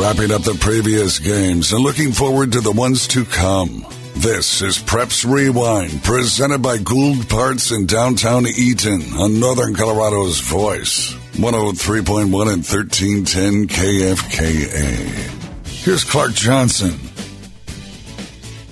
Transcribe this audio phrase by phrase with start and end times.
[0.00, 3.84] wrapping up the previous games and looking forward to the ones to come.
[4.16, 11.12] This is Preps Rewind, presented by Gould Parts in downtown Eaton on Northern Colorado's Voice,
[11.34, 15.66] 103.1 and 1310 KFKA.
[15.66, 17.09] Here's Clark Johnson.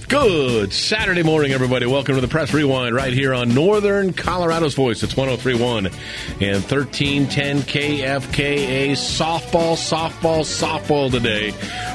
[0.09, 1.84] Good Saturday morning, everybody.
[1.84, 5.02] Welcome to the Preps Rewind right here on Northern Colorado's Voice.
[5.02, 5.88] It's 1031
[6.40, 8.93] and 1310 KFKA.
[8.93, 11.50] Softball, softball, softball today.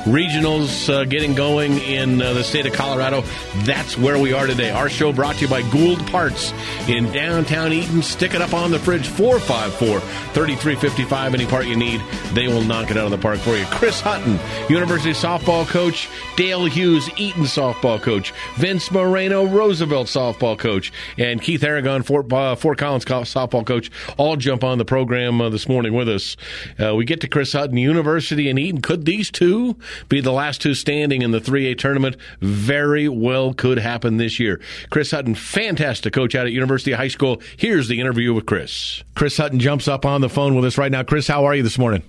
[0.05, 3.23] Regionals uh, getting going in uh, the state of Colorado.
[3.63, 4.70] That's where we are today.
[4.70, 6.53] Our show brought to you by Gould Parts
[6.88, 8.03] in downtown Eaton.
[8.03, 11.34] Stick it up on the fridge 454 3355.
[11.34, 12.00] Any part you need,
[12.34, 13.66] they will knock it out of the park for you.
[13.72, 14.38] Chris Hutton,
[14.70, 16.08] University softball coach.
[16.36, 22.55] Dale Hughes, Eaton softball coach, Vince Moreno, Roosevelt softball coach, and Keith Aragon, Fort, uh,
[22.55, 26.38] Fort Collins softball coach, all jump on the program uh, this morning with us.
[26.80, 28.81] Uh, we get to Chris Hutton, University and Eaton.
[28.81, 29.75] Could these two
[30.09, 32.17] be the last two standing in the 3A tournament?
[32.41, 34.59] Very well could happen this year.
[34.89, 37.41] Chris Hutton, fantastic coach out at University High School.
[37.58, 39.03] Here's the interview with Chris.
[39.16, 41.03] Chris Hutton jumps up on the phone with us right now.
[41.03, 42.03] Chris, how are you this morning?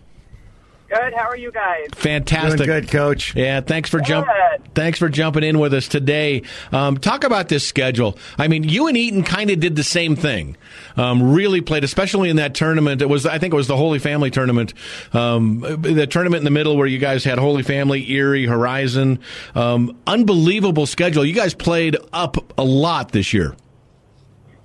[0.95, 1.13] Good.
[1.13, 1.89] How are you guys?
[1.95, 2.59] Fantastic.
[2.59, 3.35] Doing good, Coach.
[3.35, 3.61] Yeah.
[3.61, 4.29] Thanks for jump.
[4.75, 6.43] Thanks for jumping in with us today.
[6.71, 8.17] Um, talk about this schedule.
[8.39, 10.57] I mean, you and Eaton kind of did the same thing.
[10.97, 13.03] Um, really played, especially in that tournament.
[13.03, 14.73] It was, I think, it was the Holy Family tournament.
[15.13, 19.19] Um, the tournament in the middle where you guys had Holy Family, Erie, Horizon.
[19.57, 21.25] Um, unbelievable schedule.
[21.25, 23.57] You guys played up a lot this year.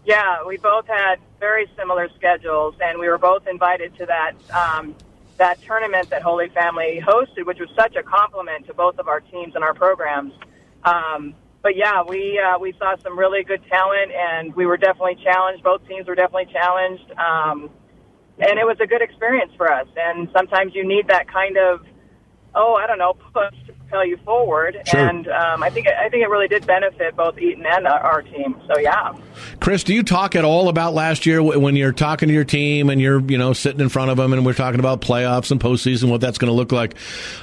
[0.06, 4.96] Yeah, we both had very similar schedules, and we were both invited to that um,
[5.40, 9.22] that tournament that Holy Family hosted, which was such a compliment to both of our
[9.22, 10.34] teams and our programs.
[10.84, 15.18] Um, but yeah, we uh, we saw some really good talent, and we were definitely
[15.24, 15.64] challenged.
[15.64, 17.70] Both teams were definitely challenged, um,
[18.40, 19.88] and it was a good experience for us.
[19.98, 21.82] And sometimes you need that kind of,
[22.56, 24.78] oh, I don't know, push propel you forward.
[24.86, 25.00] Sure.
[25.00, 28.00] And um, I think it, I think it really did benefit both Eaton and our,
[28.00, 28.60] our team.
[28.68, 29.14] So yeah.
[29.60, 32.90] Chris, do you talk at all about last year when you're talking to your team
[32.90, 35.60] and you're you know sitting in front of them and we're talking about playoffs and
[35.60, 36.96] postseason, what that's going to look like?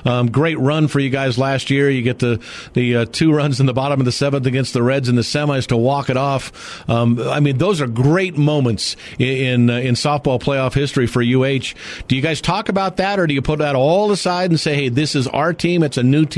[0.04, 1.90] Um, great run for you guys last year.
[1.90, 2.42] You get the
[2.74, 5.22] the uh, two runs in the bottom of the seventh against the Reds in the
[5.22, 6.88] semis to walk it off.
[6.88, 11.22] Um, I mean, those are great moments in in, uh, in softball playoff history for
[11.22, 11.74] UH.
[12.08, 14.74] Do you guys talk about that, or do you put that all aside and say,
[14.74, 15.82] "Hey, this is our team.
[15.82, 16.35] It's a new team.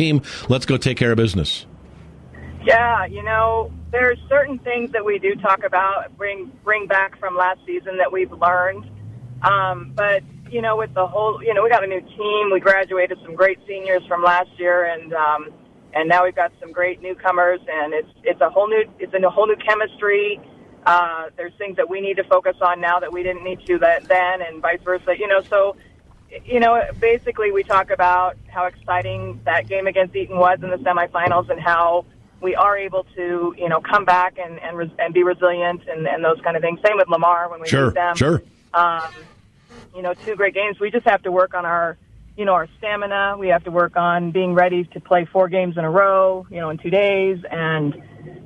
[0.48, 1.66] Let's go take care of business."
[2.64, 7.36] Yeah, you know, there's certain things that we do talk about, bring bring back from
[7.36, 8.84] last season that we've learned.
[9.42, 12.50] Um, but you know, with the whole, you know, we got a new team.
[12.52, 15.48] We graduated some great seniors from last year, and um,
[15.94, 19.30] and now we've got some great newcomers, and it's it's a whole new it's a
[19.30, 20.40] whole new chemistry.
[20.86, 23.78] Uh, there's things that we need to focus on now that we didn't need to
[23.78, 25.14] that then, and vice versa.
[25.18, 25.76] You know, so
[26.44, 30.76] you know, basically we talk about how exciting that game against Eaton was in the
[30.76, 32.04] semifinals, and how
[32.40, 36.06] we are able to, you know, come back and and, res- and be resilient and,
[36.06, 36.80] and those kind of things.
[36.86, 38.16] Same with Lamar when we Sure, beat them.
[38.16, 38.42] sure.
[38.74, 39.02] Um,
[39.94, 40.78] you know, two great games.
[40.78, 41.96] We just have to work on our,
[42.36, 43.36] you know, our stamina.
[43.38, 46.60] We have to work on being ready to play four games in a row, you
[46.60, 47.38] know, in two days.
[47.50, 48.00] And,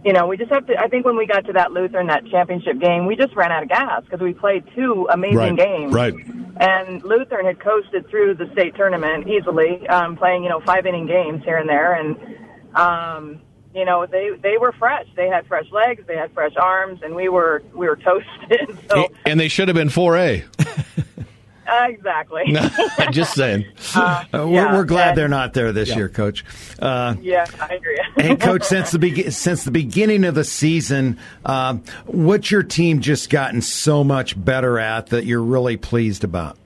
[0.04, 2.26] you know, we just have to, I think when we got to that Lutheran, that
[2.26, 5.93] championship game, we just ran out of gas because we played two amazing Right, games.
[5.93, 6.15] right.
[6.59, 11.06] And Lutheran had coasted through the state tournament easily, um, playing, you know, five inning
[11.06, 11.94] games here and there.
[11.94, 12.16] And,
[12.75, 13.41] um,
[13.75, 15.06] you know, they, they were fresh.
[15.16, 18.78] They had fresh legs, they had fresh arms, and we were, we were toasted.
[18.91, 20.44] So, And they should have been 4A.
[21.67, 22.56] uh, exactly.
[23.12, 23.67] Just saying.
[23.95, 26.45] Uh, Uh, we're, yeah, we're glad and- they're not there this year, Coach.
[26.78, 27.99] Uh, Yeah, I agree.
[28.17, 33.00] hey, Coach, since the be- since the beginning of the season, um, what's your team
[33.00, 36.56] just gotten so much better at that you're really pleased about?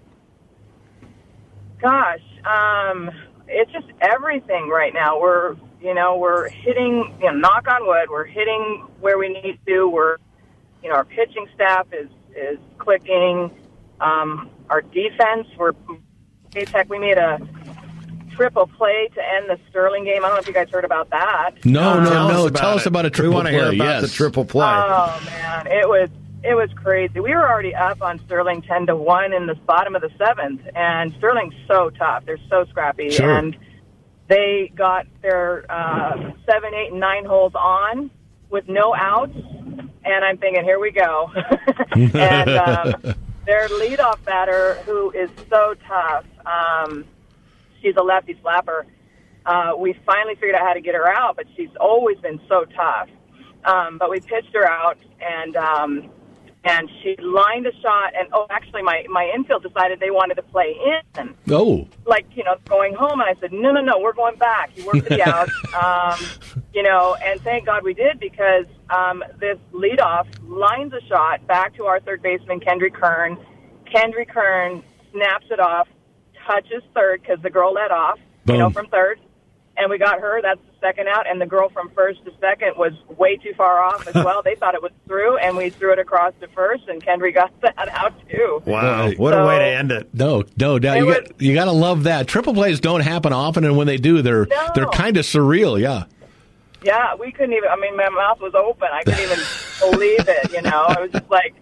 [1.81, 3.11] Gosh, um,
[3.49, 5.21] it's just everything right now.
[5.21, 9.59] We're, you know, we're hitting, you know, knock on wood, we're hitting where we need
[9.67, 9.89] to.
[9.89, 10.17] We're,
[10.83, 13.51] you know, our pitching staff is is clicking.
[14.01, 15.73] Um, our defense, we're,
[16.73, 17.39] heck, we made a
[18.35, 20.25] triple play to end the Sterling game.
[20.25, 21.53] I don't know if you guys heard about that.
[21.65, 22.47] No, Um, no, Tell us no.
[22.47, 22.87] about Tell us it.
[22.89, 23.61] about a triple We want to play.
[23.61, 24.03] hear about yes.
[24.03, 24.67] the triple play.
[24.67, 26.11] Oh man, it was
[26.45, 27.19] it was crazy.
[27.19, 30.61] We were already up on Sterling ten to one in the bottom of the seventh,
[30.77, 32.25] and Sterling's so tough.
[32.27, 33.35] They're so scrappy, Sure.
[33.39, 33.57] and
[34.29, 38.11] they got their uh, seven, eight, and nine holes on
[38.51, 39.33] with no outs.
[40.05, 41.31] And I'm thinking, here we go.
[41.93, 43.15] and um,
[43.47, 47.05] their leadoff batter, who is so tough, um,
[47.81, 48.85] she's a lefty slapper.
[49.47, 52.65] Uh, we finally figured out how to get her out, but she's always been so
[52.77, 53.09] tough.
[53.65, 56.11] Um, but we pitched her out, and um,
[56.67, 58.13] and she lined a shot.
[58.19, 60.77] And oh, actually, my my infield decided they wanted to play
[61.17, 63.21] in, Oh, like you know, going home.
[63.21, 64.71] And I said, no, no, no, we're going back.
[64.77, 66.19] You work for the out, um,
[66.75, 67.17] you know.
[67.25, 72.01] And thank God we did because um, this leadoff lines a shot back to our
[72.01, 73.39] third baseman Kendrick Kern.
[73.91, 75.89] Kendrick Kern snaps it off,
[76.47, 79.21] touches third because the girl let off, you know, from third.
[79.79, 80.41] And we got her.
[80.41, 81.29] That's the second out.
[81.29, 84.43] And the girl from first to second was way too far off as well.
[84.43, 87.53] they thought it was through, and we threw it across to first, and Kendry got
[87.61, 88.63] that out too.
[88.65, 90.15] Wow, what a way to end it.
[90.15, 90.97] no, no doubt.
[90.99, 92.27] You was- got you got to love that.
[92.27, 94.69] Triple plays don't happen often, and when they do, they're No.
[94.75, 95.79] they're kind of surreal.
[95.81, 96.05] Yeah.
[96.83, 97.69] Yeah, we couldn't even.
[97.69, 98.89] I mean, my mouth was open.
[98.93, 99.39] I couldn't even
[99.91, 100.53] believe it.
[100.53, 101.55] You know, I was just like,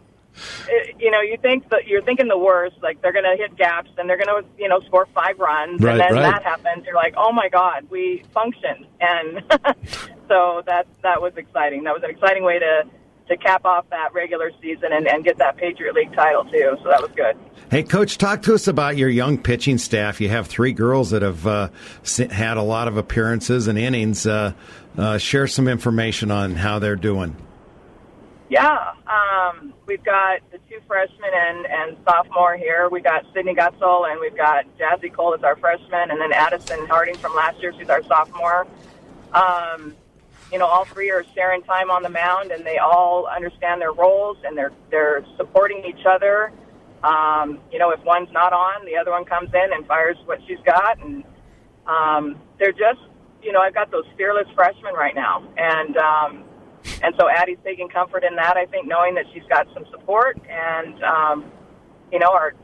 [0.68, 2.76] it, you know, you think that you're thinking the worst.
[2.82, 5.80] Like they're going to hit gaps and they're going to, you know, score five runs,
[5.80, 6.32] Right, and then right.
[6.32, 6.84] that happens.
[6.86, 9.42] You're like, oh my god, we functioned, and
[10.28, 11.84] so that that was exciting.
[11.84, 12.84] That was an exciting way to
[13.28, 16.76] to cap off that regular season and, and get that Patriot League title too.
[16.82, 17.36] So that was good.
[17.70, 20.20] Hey, Coach, talk to us about your young pitching staff.
[20.20, 21.70] You have three girls that have uh,
[22.30, 24.26] had a lot of appearances and innings.
[24.26, 24.52] Uh,
[24.98, 27.34] uh, share some information on how they're doing.
[28.54, 32.88] Yeah, um, we've got the two freshmen and, and sophomore here.
[32.88, 36.86] We got Sydney Gutzel and we've got Jazzy Cole as our freshman, and then Addison
[36.86, 37.74] Harding from last year.
[37.76, 38.68] She's our sophomore.
[39.32, 39.96] Um,
[40.52, 43.92] you know, all three are sharing time on the mound, and they all understand their
[43.92, 46.52] roles, and they're they're supporting each other.
[47.02, 50.38] Um, you know, if one's not on, the other one comes in and fires what
[50.46, 51.24] she's got, and
[51.88, 53.00] um, they're just,
[53.42, 56.44] you know, I've got those fearless freshmen right now, and um,
[57.02, 58.56] and so Addie's taking comfort in that.
[58.56, 61.52] I think knowing that she's got some support, and um,
[62.12, 62.54] you know, our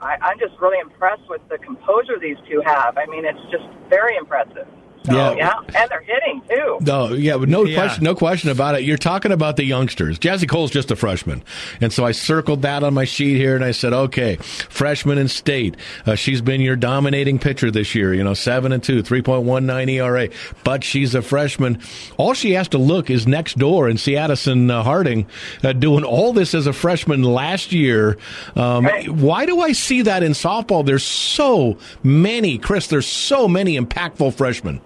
[0.00, 2.96] I, I'm just really impressed with the composure these two have.
[2.96, 4.66] I mean, it's just very impressive.
[5.06, 5.34] So, Yeah.
[5.36, 6.78] yeah, and they're hitting too.
[6.82, 7.78] No, yeah, no Yeah.
[7.78, 8.82] question, no question about it.
[8.84, 10.18] You're talking about the youngsters.
[10.18, 11.42] Jazzy Cole's just a freshman,
[11.80, 14.36] and so I circled that on my sheet here, and I said, okay,
[14.68, 15.76] freshman in state.
[16.06, 18.12] Uh, she's been your dominating pitcher this year.
[18.12, 20.28] You know, seven and two, three point one nine ERA,
[20.64, 21.78] but she's a freshman.
[22.16, 25.26] All she has to look is next door and see Addison uh, Harding
[25.64, 28.18] uh, doing all this as a freshman last year.
[28.56, 29.08] Um, Right.
[29.08, 30.84] Why do I see that in softball?
[30.84, 32.86] There's so many, Chris.
[32.88, 34.80] There's so many impactful freshmen.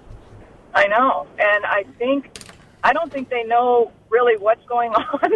[0.75, 2.39] I know, and I think
[2.85, 5.33] I don't think they know really what's going on.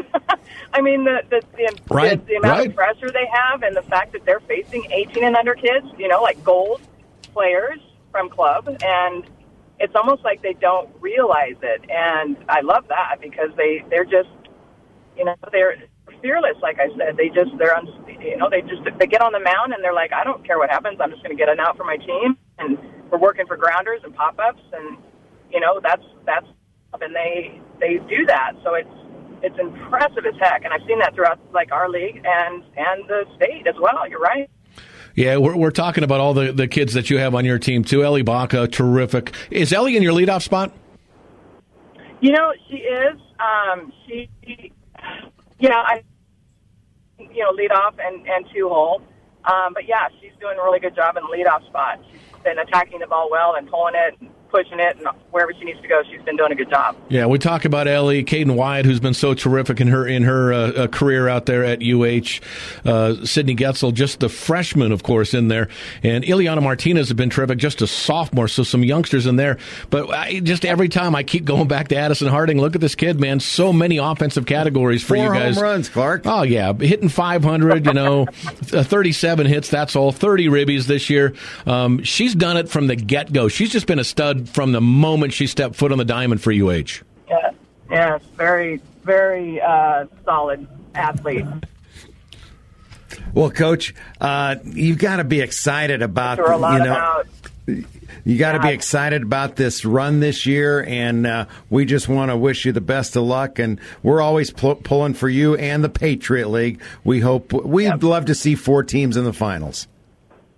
[0.73, 2.69] I mean, the the the, Right, the, the amount right.
[2.69, 6.09] of pressure they have, and the fact that they're facing 18 and under kids, you
[6.09, 6.81] know, like gold
[7.33, 7.81] players
[8.11, 9.25] from club, and
[9.79, 11.83] it's almost like they don't realize it.
[11.91, 14.29] And I love that because they they're just,
[15.17, 15.77] you know, they're
[16.23, 16.57] fearless.
[16.63, 17.87] Like I said, they just they're on,
[18.21, 20.59] you know they just they get on the mound and they're like, I don't care
[20.59, 22.79] what happens, I'm just going to get an out for my team, and
[23.11, 24.99] we're working for grounders and pop ups and
[25.51, 26.47] you know that's that's
[27.01, 28.53] and they they do that.
[28.65, 28.89] So it's
[29.43, 30.65] it's impressive as heck.
[30.65, 34.09] And i've seen that throughout like our league and and the state as well.
[34.09, 34.49] You're right.
[35.15, 37.85] Yeah, we're, we're talking about all the, the kids that you have on your team
[37.85, 38.05] too.
[38.05, 39.35] Ellie Baca, terrific.
[39.51, 40.73] Is Ellie in your leadoff spot?
[42.21, 43.21] you know she is.
[43.39, 44.29] Um she
[45.59, 46.03] yeah i
[47.19, 49.03] you know lead off and and two hole.
[49.45, 52.01] Um but yeah she's doing a really good job in the leadoff spot.
[52.11, 54.17] She's been attacking the ball well and pulling it.
[54.21, 56.97] and pushing it and wherever she needs to go she's been doing a good job
[57.09, 60.53] Yeah, we talk about Ellie, Caden Wyatt, who's been so terrific in her in her
[60.53, 62.41] uh, uh, career out there at UH.
[62.89, 65.69] Uh, Sydney Getzel, just the freshman, of course, in there,
[66.03, 68.49] and Ileana Martinez has been terrific, just a sophomore.
[68.49, 69.59] So some youngsters in there,
[69.91, 72.61] but I, just every time I keep going back to Addison Harding.
[72.61, 73.41] Look at this kid, man!
[73.41, 75.55] So many offensive categories for Four you guys.
[75.57, 76.23] home runs, Clark.
[76.25, 77.87] Oh yeah, hitting 500.
[77.87, 78.23] You know,
[78.73, 79.71] uh, 37 hits.
[79.71, 80.13] That's all.
[80.13, 81.35] 30 ribbies this year.
[81.67, 83.49] Um, she's done it from the get go.
[83.49, 86.53] She's just been a stud from the moment she stepped foot on the diamond for
[86.53, 87.03] UH.
[87.29, 87.51] yeah
[87.91, 91.47] yes very very uh solid athlete
[93.35, 97.27] Well, Coach, uh, you've got to be excited about a lot you know about
[98.25, 102.31] you got to be excited about this run this year, and uh, we just want
[102.31, 103.59] to wish you the best of luck.
[103.59, 106.81] And we're always pl- pulling for you and the Patriot League.
[107.05, 108.03] We hope we'd Yep.
[108.03, 109.87] love to see four teams in the finals.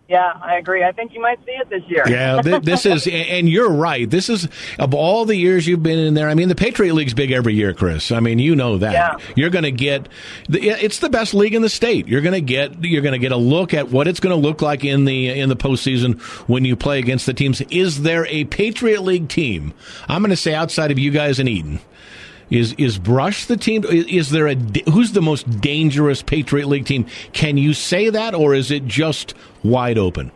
[0.09, 0.83] Yeah, I agree.
[0.85, 2.03] I think you might see it this year.
[2.09, 4.09] Yeah, th- this is, and you're right.
[4.09, 4.49] This is
[4.79, 6.31] of all the years you've been in there.
[6.31, 8.11] I mean, the Patriot League's big every year, Chris.
[8.11, 8.93] I mean, you know that.
[8.93, 9.17] Yeah.
[9.37, 10.09] You're going to get.
[10.49, 12.09] the- It's the best league in the state.
[12.09, 12.83] You're going to get.
[12.83, 15.29] You're going to get a look at what it's going to look like in the
[15.29, 17.61] in the postseason when you play against the teams.
[17.71, 19.75] Is there a Patriot League team?
[20.09, 21.81] I'm going to say outside of you guys in Eaton.
[22.50, 23.85] Is is Brush the team?
[23.85, 24.55] Is, is there a
[24.90, 27.07] who's the most dangerous Patriot League team?
[27.33, 30.33] Can you say that, or is it just wide open?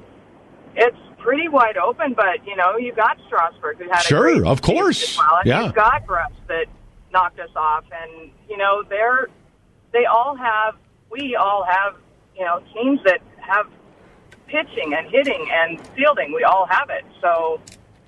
[0.76, 5.16] It's pretty wide open, but you know, you've got Strasburg who had Sure, of course.
[5.16, 5.64] well, Yeah.
[5.64, 6.66] you've got Brush that
[7.12, 9.28] knocked us off, and you know they're
[9.92, 10.75] they all have,
[11.11, 11.95] we all have,
[12.35, 13.66] you know, teams that have
[14.47, 16.33] pitching and hitting and fielding.
[16.35, 17.04] We all have it.
[17.21, 17.61] So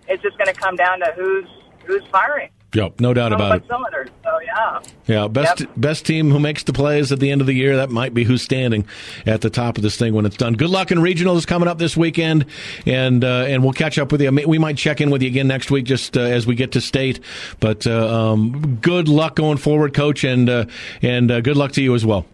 [0.09, 1.47] it's just going to come down to who's
[1.85, 2.49] who's firing.
[2.75, 3.65] Yep, no doubt about it.
[3.69, 4.81] So yeah.
[5.07, 5.71] Yeah, best Yep.
[5.77, 7.77] best team who makes the plays at the end of the year.
[7.77, 8.85] That might be who's standing
[9.27, 10.55] at the top of this thing when it's done.
[10.55, 12.47] Good luck in regionals coming up this weekend,
[12.87, 14.31] and uh, and we'll catch up with you.
[14.47, 16.81] We might check in with you again next week just uh, as we get to
[16.81, 17.21] state.
[17.61, 20.65] But uh, um, good luck going forward, coach, and uh,
[21.03, 22.27] and uh, good luck to you as well.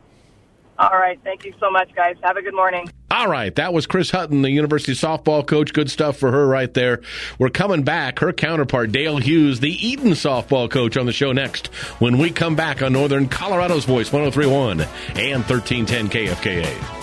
[0.80, 1.20] All right.
[1.22, 2.16] Thank you so much, guys.
[2.22, 2.90] Have a good morning.
[3.10, 5.74] All right, that was Chris Hutton, the University softball coach.
[5.74, 7.02] Good stuff for her right there.
[7.40, 8.20] We're coming back.
[8.20, 11.66] Her counterpart, Dale Hughes, the Eaton softball coach, on the show next
[11.98, 14.82] when we come back on Northern Colorado's Voice 1031
[15.16, 16.99] and 1310 KFKA.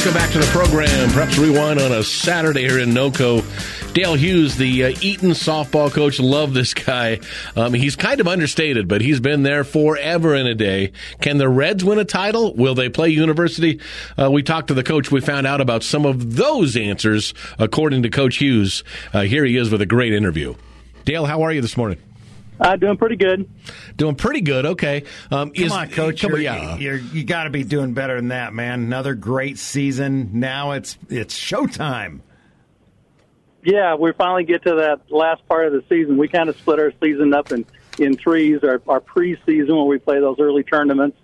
[0.00, 1.10] Welcome back to the program.
[1.10, 3.42] Preps Rewind on a Saturday here in NOCO.
[3.92, 7.20] Dale Hughes, the uh, Eaton softball coach, love this guy.
[7.54, 10.92] Um, he's kind of understated, but he's been there forever and a day.
[11.20, 12.54] Can the Reds win a title?
[12.54, 13.78] Will they play University?
[14.18, 15.10] Uh, we talked to the coach.
[15.10, 18.82] We found out about some of those answers, according to Coach Hughes.
[19.12, 20.54] Uh, here he is with a great interview.
[21.04, 21.98] Dale, how are you this morning?
[22.60, 23.48] Uh, doing pretty good.
[23.96, 24.66] Doing pretty good.
[24.66, 25.04] Okay.
[25.30, 26.20] Um, Come is- on, coach.
[26.20, 26.76] Come You're, yeah.
[26.76, 28.80] you're, you got to be doing better than that, man.
[28.80, 30.30] Another great season.
[30.40, 32.20] Now it's it's showtime.
[33.62, 36.16] Yeah, we finally get to that last part of the season.
[36.16, 37.64] We kind of split our season up in
[37.98, 38.60] in threes.
[38.62, 41.18] Our, our preseason when we play those early tournaments,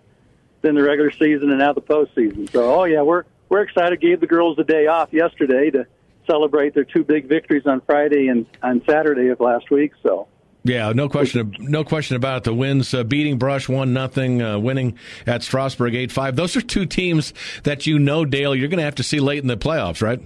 [0.62, 2.50] then the regular season, and now the postseason.
[2.50, 4.00] So, oh yeah, we're we're excited.
[4.00, 5.86] Gave the girls a day off yesterday to
[6.26, 9.92] celebrate their two big victories on Friday and on Saturday of last week.
[10.02, 10.28] So.
[10.66, 12.44] Yeah, no question, no question about it.
[12.44, 16.34] The wins, uh, beating Brush one nothing, uh, winning at Strasburg eight five.
[16.34, 17.32] Those are two teams
[17.62, 18.54] that you know, Dale.
[18.54, 20.20] You're going to have to see late in the playoffs, right?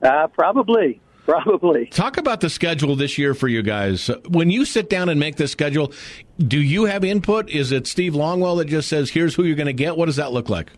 [0.00, 1.86] Uh, probably, probably.
[1.86, 4.10] Talk about the schedule this year for you guys.
[4.26, 5.92] When you sit down and make the schedule,
[6.38, 7.50] do you have input?
[7.50, 9.98] Is it Steve Longwell that just says, "Here's who you're going to get"?
[9.98, 10.70] What does that look like?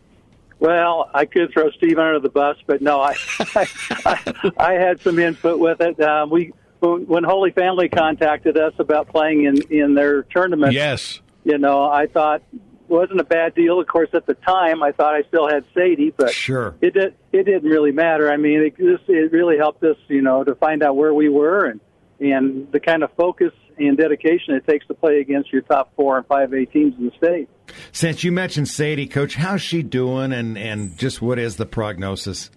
[0.59, 3.15] Well, I could throw Steve under the bus, but no, I
[3.55, 3.69] I,
[4.05, 6.01] I, I had some input with it.
[6.01, 10.73] Um, we when Holy Family contacted us about playing in in their tournament.
[10.73, 11.21] Yes.
[11.45, 13.81] You know, I thought it wasn't a bad deal.
[13.81, 16.75] Of course, at the time, I thought I still had Sadie, but Sure.
[16.81, 18.31] it did it didn't really matter.
[18.31, 21.29] I mean, it just it really helped us, you know, to find out where we
[21.29, 21.81] were and
[22.19, 26.17] and the kind of focus and dedication it takes to play against your top four
[26.17, 27.49] and five A teams in the state.
[27.93, 32.51] Since you mentioned Sadie, coach, how's she doing, and and just what is the prognosis?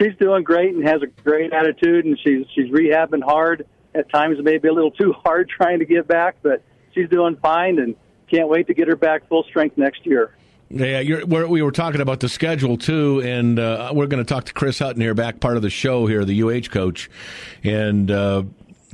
[0.00, 3.66] She's doing great and has a great attitude and she's she's rehabbing hard.
[3.94, 6.62] At times maybe a little too hard trying to get back but
[6.94, 7.96] she's doing fine and
[8.30, 10.32] can't wait to get her back full strength next year.
[10.72, 14.28] Yeah, you're, we're, we were talking about the schedule too, and uh, we're going to
[14.34, 17.10] talk to Chris Hutton here, back part of the show here, the UH coach,
[17.64, 18.44] and uh,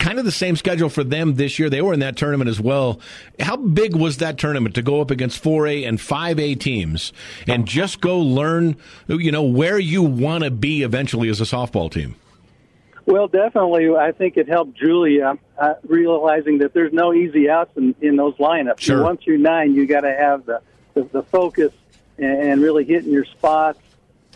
[0.07, 1.69] kind of the same schedule for them this year.
[1.69, 3.01] They were in that tournament as well.
[3.41, 7.13] How big was that tournament to go up against 4A and 5A teams
[7.49, 8.77] and just go learn,
[9.09, 12.15] you know, where you want to be eventually as a softball team?
[13.09, 17.95] well definitely i think it helped julia uh, realizing that there's no easy outs in,
[18.01, 19.01] in those lineups Sure.
[19.05, 20.61] one through nine you got to have the,
[20.95, 21.73] the the focus
[22.19, 23.79] and, and really hitting your spots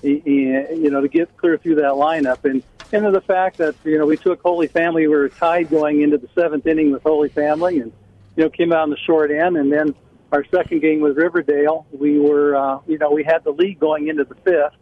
[0.04, 2.62] y- you know to get clear through that lineup and
[2.92, 6.02] and to the fact that you know we took Holy Family we were tied going
[6.02, 7.92] into the seventh inning with Holy Family and
[8.36, 9.94] you know came out on the short end and then
[10.32, 14.08] our second game with Riverdale we were uh, you know we had the lead going
[14.08, 14.74] into the fifth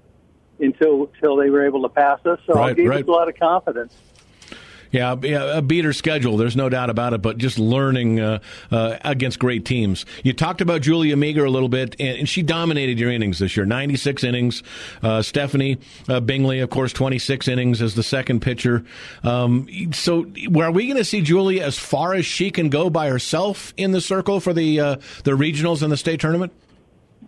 [0.61, 3.03] until until they were able to pass us so Right, it gave right.
[3.03, 3.95] us a lot of confidence.
[4.91, 6.37] Yeah, a beater schedule.
[6.37, 7.23] There's no doubt about it.
[7.23, 8.39] But just learning uh,
[8.71, 10.07] uh, against great teams.
[10.25, 13.57] You talked about Julia Meager a little bit, and, and she dominated your innings this
[13.57, 13.67] year.
[13.67, 14.63] 96 innings.
[15.03, 15.79] Uh, Stephanie
[16.09, 18.85] uh, Bingley, of course, 26 innings as the second pitcher.
[19.23, 20.27] Um, so,
[20.59, 23.93] are we going to see Julia as far as she can go by herself in
[23.93, 26.53] the circle for the uh, the regionals and the state tournament?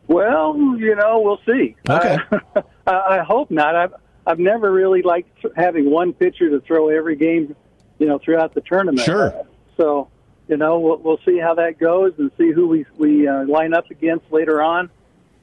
[0.06, 1.76] Well, you know, we'll see.
[1.88, 2.18] Okay.
[2.26, 3.76] I, I hope not.
[3.76, 3.92] I've
[4.26, 7.56] I've never really liked having one pitcher to throw every game,
[7.98, 9.00] you know, throughout the tournament.
[9.04, 9.46] Sure.
[9.76, 10.08] So,
[10.48, 13.72] you know, we'll, we'll see how that goes and see who we we uh, line
[13.72, 14.90] up against later on.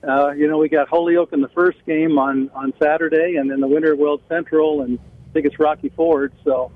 [0.08, 3.60] Uh, you know, we got Holyoke in the first game on on Saturday, and then
[3.60, 6.34] the winner of Weld Central, and I think it's Rocky Ford.
[6.44, 6.72] So,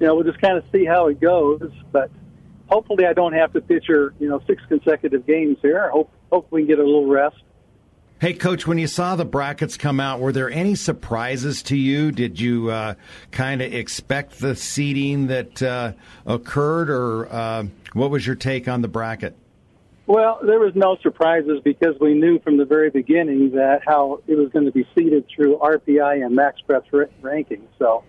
[0.00, 1.70] you know, we'll just kind of see how it goes.
[1.92, 2.10] But
[2.68, 5.84] hopefully, I don't have to pitch her, you know, six consecutive games here.
[5.84, 7.36] I hope hope we can get a little rest.
[8.22, 12.12] Hey, Coach, when you saw the brackets come out, were there any surprises to you?
[12.12, 12.94] Did you uh,
[13.32, 17.64] kind of expect the seeding that uh, occurred, or uh,
[17.94, 19.36] what was your take on the bracket?
[20.06, 24.36] Well, there was no surprises because we knew from the very beginning that how it
[24.36, 27.66] was going to be seeded through RPI and MaxPreps ranking.
[27.76, 28.04] So,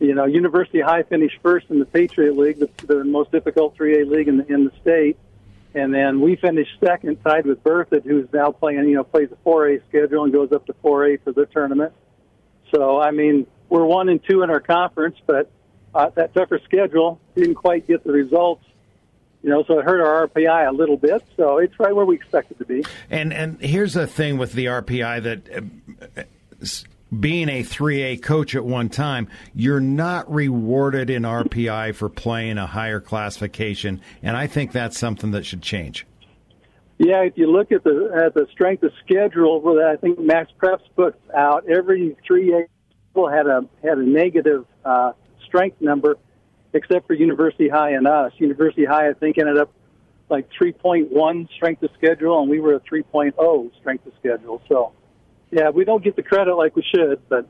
[0.00, 4.10] you know, University High finished first in the Patriot League, the, the most difficult 3A
[4.10, 5.16] league in the, in the state
[5.74, 9.48] and then we finished second, tied with Berthoud, who's now playing, you know, plays a
[9.48, 11.92] 4A schedule and goes up to 4A for the tournament.
[12.72, 15.50] So, I mean, we're one and two in our conference, but
[15.94, 18.64] uh, that tougher schedule didn't quite get the results.
[19.42, 21.22] You know, so it hurt our RPI a little bit.
[21.36, 22.82] So it's right where we expect it to be.
[23.10, 26.26] And and here's the thing with the RPI that.
[27.20, 32.66] Being a 3A coach at one time, you're not rewarded in RPI for playing a
[32.66, 36.06] higher classification, and I think that's something that should change.
[36.98, 40.50] Yeah, if you look at the at the strength of schedule that I think Max
[40.62, 42.66] Preps puts out, every 3A
[43.10, 45.12] school had a had a negative uh,
[45.44, 46.16] strength number,
[46.72, 48.32] except for University High and us.
[48.38, 49.72] University High, I think, ended up
[50.30, 54.62] like 3.1 strength of schedule, and we were a 3.0 strength of schedule.
[54.68, 54.92] So
[55.54, 57.46] yeah, we don't get the credit like we should, but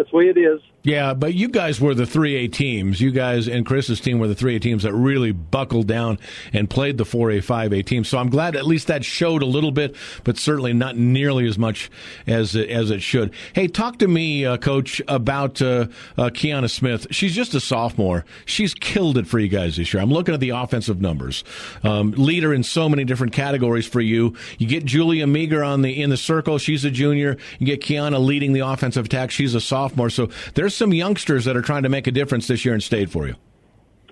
[0.00, 0.60] that's the way it is.
[0.82, 3.02] Yeah, but you guys were the 3A teams.
[3.02, 6.18] You guys and Chris's team were the 3A teams that really buckled down
[6.54, 8.08] and played the 4A, 5A teams.
[8.08, 11.58] So I'm glad at least that showed a little bit, but certainly not nearly as
[11.58, 11.90] much
[12.26, 13.34] as as it should.
[13.52, 17.08] Hey, talk to me, uh, Coach, about uh, uh, Kiana Smith.
[17.10, 18.24] She's just a sophomore.
[18.46, 20.02] She's killed it for you guys this year.
[20.02, 21.44] I'm looking at the offensive numbers.
[21.84, 24.34] Um, leader in so many different categories for you.
[24.56, 26.56] You get Julia Meager on the in the circle.
[26.56, 27.36] She's a junior.
[27.58, 29.30] You get Kiana leading the offensive attack.
[29.30, 29.89] She's a sophomore.
[30.10, 33.10] So there's some youngsters that are trying to make a difference this year in state
[33.10, 33.36] for you.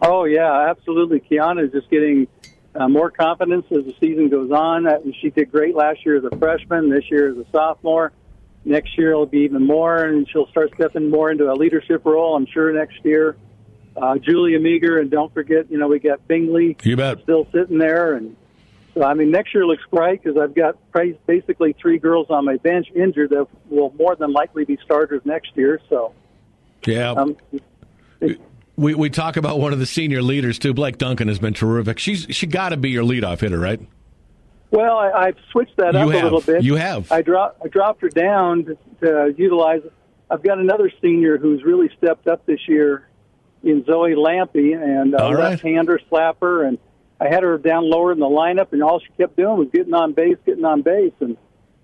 [0.03, 1.21] Oh yeah, absolutely.
[1.21, 2.29] Kiana is just getting
[2.75, 4.87] uh, more confidence as the season goes on.
[5.21, 6.89] She did great last year as a freshman.
[6.91, 8.13] This year as a sophomore.
[8.65, 12.37] Next year it'll be even more, and she'll start stepping more into a leadership role.
[12.37, 13.37] I'm sure next year.
[13.97, 17.21] Uh, Julia Meager, and don't forget, you know, we got Bingley you bet.
[17.23, 18.37] still sitting there, and
[18.99, 20.77] so I mean, next year looks bright because I've got
[21.27, 25.57] basically three girls on my bench injured that will more than likely be starters next
[25.57, 25.81] year.
[25.89, 26.15] So
[26.85, 27.13] yeah.
[27.13, 27.37] Um,
[28.77, 30.75] we we talk about one of the senior leaders too.
[30.75, 31.99] Blake Duncan has been terrific.
[31.99, 33.81] She's she got to be your leadoff hitter, right?
[34.71, 36.21] Well, I, have switched that you up have.
[36.21, 36.63] a little bit.
[36.63, 37.11] You have.
[37.11, 39.83] I dropped I dropped her down to, to utilize.
[40.31, 43.09] I've got another senior who's really stepped up this year
[43.63, 45.51] in Zoe Lampy and a right.
[45.51, 46.79] left-hander slapper, and
[47.21, 49.95] I had her down lower in the lineup, and all she kept doing was getting
[49.95, 51.37] on base, getting on base, and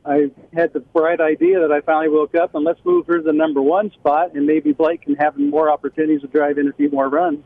[0.05, 3.23] I had the bright idea that I finally woke up and let's move her to
[3.23, 6.73] the number one spot, and maybe Blake can have more opportunities to drive in a
[6.73, 7.43] few more runs.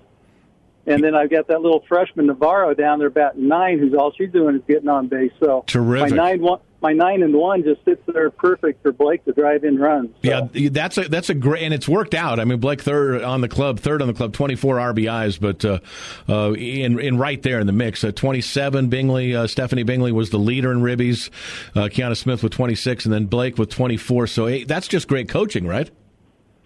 [0.89, 4.33] And then I've got that little freshman Navarro down there batting nine, who's all she's
[4.33, 5.33] doing is getting on base.
[5.39, 6.11] So terrific.
[6.11, 9.65] My nine one, my nine and one just sits there perfect for Blake to drive
[9.65, 10.11] in runs.
[10.25, 10.49] So.
[10.55, 12.41] Yeah, that's a that's a great, and it's worked out.
[12.41, 15.65] I mean, Blake third on the club, third on the club, twenty four RBIs, but
[15.65, 15.81] uh,
[16.29, 18.89] uh, in in right there in the mix, uh, twenty seven.
[18.89, 21.31] Bingley, uh, Stephanie Bingley was the leader in ribbies.
[21.75, 24.27] Uh, Kiana Smith with twenty six, and then Blake with twenty four.
[24.27, 25.91] So hey, that's just great coaching, right?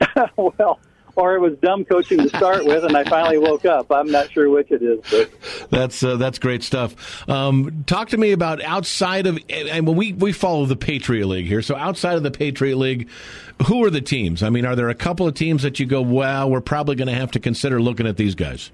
[0.37, 0.79] well
[1.17, 3.91] or it was dumb coaching to start with, and I finally woke up.
[3.91, 5.01] I'm not sure which it is.
[5.11, 5.71] But.
[5.71, 7.29] That's uh, that's great stuff.
[7.29, 11.63] Um, talk to me about outside of, and we we follow the Patriot League here.
[11.63, 13.09] So outside of the Patriot League,
[13.67, 14.43] who are the teams?
[14.43, 17.09] I mean, are there a couple of teams that you go, well, we're probably going
[17.09, 18.71] to have to consider looking at these guys?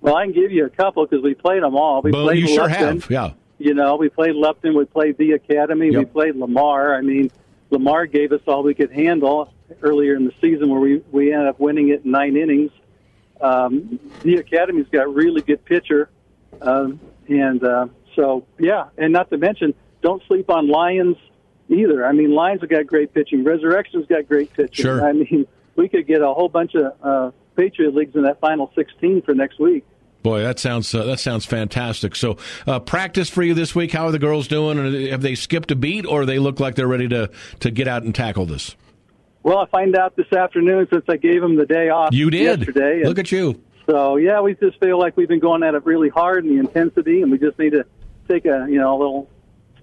[0.00, 2.02] Well, I can give you a couple because we played them all.
[2.02, 3.32] We played you sure have, yeah.
[3.58, 5.98] You know, we played Lupton, we played the Academy, yep.
[5.98, 6.94] we played Lamar.
[6.94, 7.30] I mean,
[7.70, 11.48] Lamar gave us all we could handle earlier in the season where we, we ended
[11.48, 12.70] up winning it in nine innings.
[13.40, 16.10] Um, the Academy's got a really good pitcher.
[16.60, 21.16] Um, and uh, so, yeah, and not to mention, don't sleep on Lyons
[21.68, 22.04] either.
[22.04, 23.44] I mean, Lyons have got great pitching.
[23.44, 24.84] Resurrection's got great pitching.
[24.84, 25.06] Sure.
[25.06, 25.46] I mean,
[25.76, 29.34] we could get a whole bunch of uh, Patriot leagues in that final 16 for
[29.34, 29.84] next week.
[30.22, 32.16] Boy, that sounds uh, that sounds fantastic.
[32.16, 33.92] So, uh, practice for you this week.
[33.92, 35.10] How are the girls doing?
[35.10, 38.04] Have they skipped a beat, or they look like they're ready to to get out
[38.04, 38.74] and tackle this?
[39.44, 42.14] Well, I find out this afternoon since I gave him the day off.
[42.14, 43.04] You did yesterday.
[43.04, 43.62] Look at you.
[43.86, 46.60] So yeah, we just feel like we've been going at it really hard and the
[46.60, 47.84] intensity, and we just need to
[48.26, 49.30] take a you know a little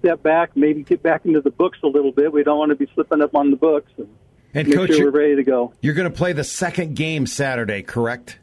[0.00, 2.32] step back, maybe get back into the books a little bit.
[2.32, 4.08] We don't want to be slipping up on the books and,
[4.52, 5.72] and make coach, sure we're ready to go.
[5.80, 8.40] You're going to play the second game Saturday, correct?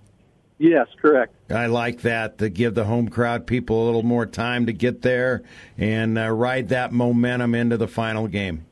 [0.57, 1.33] Yes, correct.
[1.51, 5.01] I like that to give the home crowd people a little more time to get
[5.01, 5.43] there
[5.77, 8.65] and uh, ride that momentum into the final game.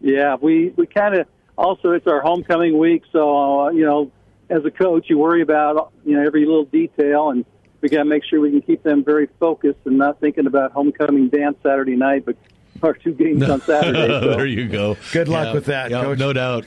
[0.00, 1.26] Yeah, we we kind of
[1.56, 4.10] also it's our homecoming week, so uh, you know,
[4.50, 7.44] as a coach, you worry about you know every little detail, and
[7.80, 10.72] we got to make sure we can keep them very focused and not thinking about
[10.72, 12.36] homecoming dance Saturday night, but
[12.82, 14.08] our two games on Saturday.
[14.08, 14.20] So.
[14.36, 14.96] there you go.
[15.12, 16.18] Good luck Yeah, with that, yep, Coach.
[16.18, 16.66] No doubt.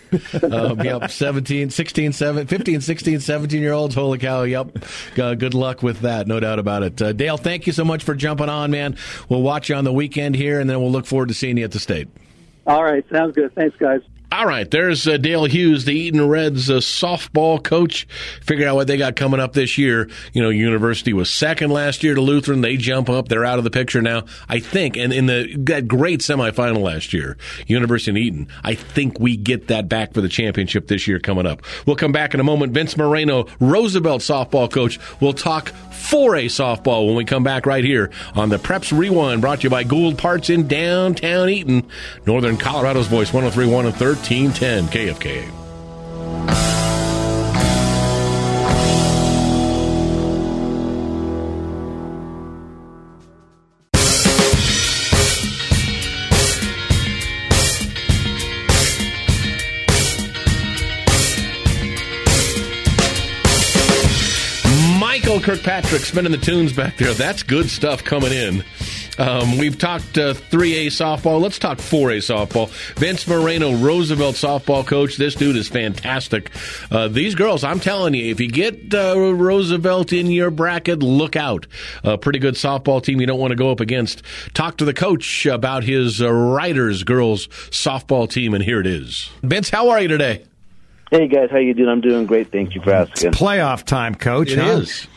[0.52, 3.94] um, yep, 17, 16, 17, 15, 16, 17 year olds.
[3.94, 4.44] Holy cow.
[4.44, 4.78] Yep.
[5.20, 6.26] Uh, good luck with that.
[6.28, 7.00] No doubt about it.
[7.02, 8.96] Uh, Dale, thank you so much for jumping on, man.
[9.30, 11.66] We'll watch you on the weekend here, and then we'll look forward to seeing you
[11.66, 12.08] at the state.
[12.68, 13.56] All right, sounds good.
[13.56, 14.02] Thanks, guys.
[14.30, 18.06] All right, there's uh, Dale Hughes, the Eaton Reds uh, softball coach.
[18.42, 20.10] Figured out what they got coming up this year.
[20.34, 22.60] You know, University was second last year to Lutheran.
[22.60, 23.30] They jump up.
[23.30, 24.98] They're out of the picture now, I think.
[24.98, 29.70] And in the that great semifinal last year, University and Eaton, I think we get
[29.70, 31.62] that back for the championship this year coming up.
[31.86, 32.74] We'll come back in a moment.
[32.74, 35.00] Vince Moreno, Roosevelt softball coach.
[35.22, 39.60] We'll talk 4A softball when we come back right here on the Preps Rewind, brought
[39.60, 41.90] to you by Gould Parts in downtown Eaton,
[42.26, 46.77] Northern Colorado's Voice, 1031 and 1310 KFK.
[65.48, 67.14] Kirkpatrick spinning the tunes back there.
[67.14, 68.66] That's good stuff coming in.
[69.18, 71.40] Um, we've talked uh, 3A softball.
[71.40, 72.68] Let's talk 4A softball.
[72.98, 75.16] Vince Moreno, Roosevelt softball coach.
[75.16, 76.52] This dude is fantastic.
[76.92, 81.38] Uh, these girls, I'm telling you, if you get uh, Roosevelt in your bracket, look
[81.38, 81.66] out.
[82.04, 84.24] A pretty good softball team you don't want to go up against.
[84.54, 89.30] Talk to the coach about his uh, Riders girls softball team, and here it is.
[89.44, 90.44] Vince, how are you today?
[91.10, 91.88] Hey guys, how you doing?
[91.88, 92.52] I'm doing great.
[92.52, 93.32] Thank you for asking.
[93.32, 94.52] Playoff time, Coach.
[94.52, 94.80] It huh?
[94.80, 95.08] is.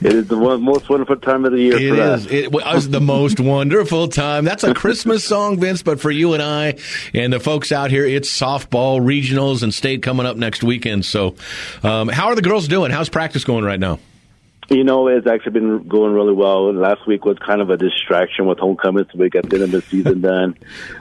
[0.00, 2.26] It is the one, most wonderful time of the year It for is.
[2.26, 2.30] us.
[2.30, 4.44] It was the most wonderful time.
[4.44, 6.76] That's a Christmas song, Vince, but for you and I
[7.14, 11.04] and the folks out here, it's softball regionals and state coming up next weekend.
[11.04, 11.36] So,
[11.82, 12.90] um, how are the girls doing?
[12.90, 13.98] How's practice going right now?
[14.68, 16.72] You know, it's actually been going really well.
[16.72, 19.70] Last week was kind of a distraction with homecoming, so we got the end of
[19.70, 20.56] the season done.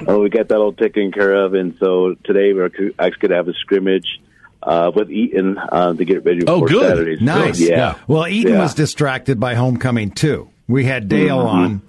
[0.07, 3.35] Uh, we got that all taken care of, and so today we're actually going to
[3.35, 4.21] have a scrimmage
[4.65, 6.89] uh, with Eaton uh, to get ready Oh, for good.
[6.89, 7.17] Saturday.
[7.17, 7.59] So, Nice.
[7.59, 7.95] yeah.
[8.07, 8.61] Well, Eaton Yeah.
[8.61, 10.49] was distracted by homecoming too.
[10.67, 11.47] We had Dale Mm-hmm.
[11.57, 11.81] on,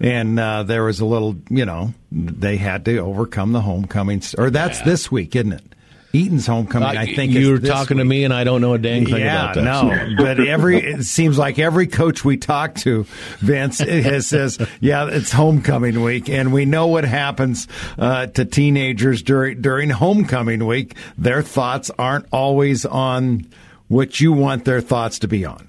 [0.00, 4.22] and uh, there was a little, you know, they had to overcome the homecoming.
[4.36, 5.73] Or that's this week, isn't it?
[6.14, 7.32] Eaton's homecoming, I think.
[7.32, 9.50] you is were this talking to me, and I don't know a dang thing yeah,
[9.50, 9.64] about that.
[9.64, 13.04] no, but every it seems like every coach we talk to,
[13.40, 17.66] Vince, has says, "Yeah, it's homecoming week," and we know what happens
[17.98, 20.94] uh, to teenagers during during homecoming week.
[21.18, 23.46] Their thoughts aren't always on
[23.88, 25.68] what you want their thoughts to be on.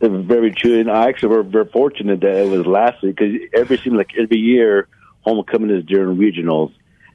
[0.00, 3.16] It was very true, and I actually were very fortunate that it was last week
[3.16, 4.88] because every seems like every year
[5.22, 6.72] homecoming is during regionals,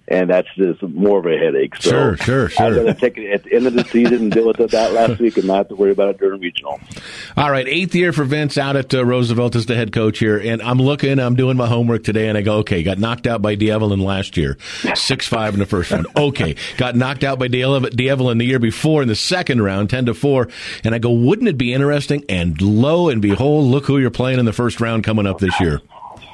[0.08, 1.76] and that's just more of a headache.
[1.78, 2.66] So Sure, sure, sure.
[2.66, 4.94] I'd rather take it at the end of the season and deal with it that
[4.94, 6.80] last week, and not have to worry about it during regional.
[7.38, 10.38] All right, eighth year for Vince out at uh, Roosevelt as the head coach here,
[10.38, 13.42] and I'm looking, I'm doing my homework today, and I go, okay, got knocked out
[13.42, 14.58] by D'Evelyn last year,
[14.96, 16.08] six five in the first round.
[16.16, 20.14] Okay, got knocked out by D'Evelyn the year before in the second round, ten to
[20.14, 20.50] four,
[20.84, 22.26] and I go, wouldn't it be interesting?
[22.28, 25.60] And lo and behold, look who you're playing in the first round coming up this
[25.60, 25.82] year.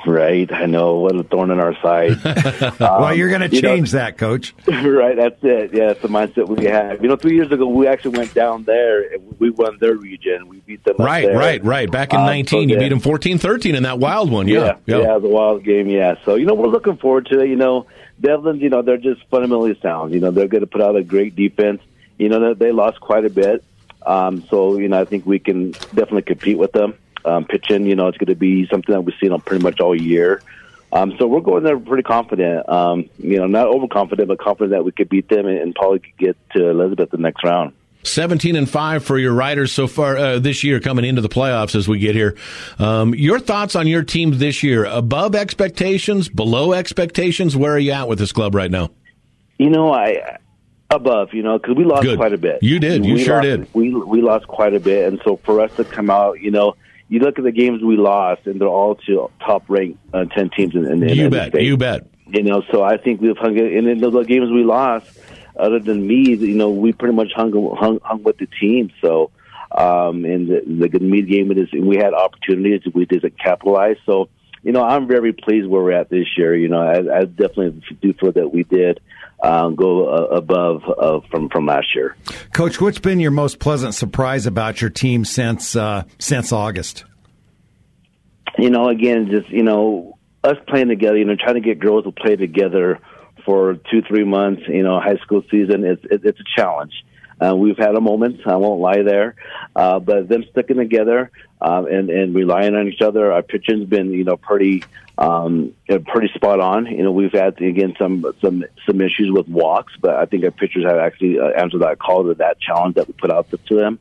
[0.05, 2.23] Right, I know what a thorn in our side.
[2.79, 4.53] well, you're going to Um, you know- change that, Coach.
[4.67, 5.73] right, that's it.
[5.73, 7.01] Yeah, it's the mindset we have.
[7.01, 10.47] You know, three years ago we actually went down there and we won their region.
[10.47, 10.95] We beat them.
[10.97, 11.37] Right, there.
[11.37, 11.91] right, right.
[11.91, 14.47] Back in Um, 19, so, you beat them 14-13 in that wild one.
[14.47, 15.89] Yeah, yeah, yeah, the wild game.
[15.89, 17.49] Yeah, so you know we're looking forward to it.
[17.49, 17.87] You know,
[18.21, 18.61] D'Evelyn's.
[18.61, 20.13] You know they're just fundamentally sound.
[20.13, 21.81] You know they're going to put out a great defense.
[22.17, 23.63] You know they, they lost quite a bit,
[24.05, 26.93] um, so you know I think we can definitely compete with them.
[27.25, 29.79] Um, pitching, you know, it's going to be something that we've seen on pretty much
[29.79, 30.41] all year.
[30.91, 32.67] Um, so we're going there pretty confident.
[32.69, 35.99] Um, you know, not overconfident, but confident that we could beat them and, and probably
[35.99, 37.73] could get to Elizabeth the next round.
[38.03, 41.75] 17 and 5 for your riders so far uh, this year coming into the playoffs
[41.75, 42.37] as we get here.
[42.79, 44.85] Um, your thoughts on your team this year?
[44.85, 47.57] Above expectations, below expectations?
[47.57, 48.91] Where are you at with this club right now?
[49.57, 50.37] You know, I
[50.89, 52.17] above, you know, because we lost Good.
[52.17, 52.63] quite a bit.
[52.63, 53.05] You did.
[53.05, 53.67] You We sure lost- did.
[53.73, 56.75] We we lost quite a bit, and so for us to come out, you know,
[57.09, 60.49] you look at the games we lost, and they're all to top ranked uh, ten
[60.49, 61.49] teams in, in, in You the bet.
[61.49, 61.63] state.
[61.65, 62.07] You bet.
[62.27, 65.07] You know, so I think we've hung it, and in the games we lost,
[65.57, 68.91] other than me, you know, we pretty much hung hung, hung with the team.
[69.01, 69.31] So,
[69.71, 73.95] um, and the, the good meat game it is, we had opportunities, we didn't capitalize.
[74.05, 74.27] So,
[74.63, 76.55] you know, I'm very pleased where we're at this year.
[76.55, 78.99] You know, I, I definitely do feel that we did
[79.43, 82.15] um, go uh, above uh, from from last year.
[82.53, 87.05] Coach, what's been your most pleasant surprise about your team since uh, since August?
[88.57, 91.17] you know, again, just you know, us playing together.
[91.17, 92.99] You know, trying to get girls to play together
[93.45, 94.63] for two, three months.
[94.67, 95.85] You know, high school season.
[95.85, 96.93] It's it, it's a challenge.
[97.39, 98.41] Uh, we've had a moment.
[98.45, 99.35] I won't lie there,
[99.75, 103.31] uh, but them sticking together um, and and relying on each other.
[103.31, 104.83] Our pitching's been you know pretty
[105.17, 106.85] um, pretty spot on.
[106.85, 110.51] You know, we've had again some some some issues with walks, but I think our
[110.51, 113.75] pitchers have actually uh, answered that call to that challenge that we put out to
[113.75, 113.99] them.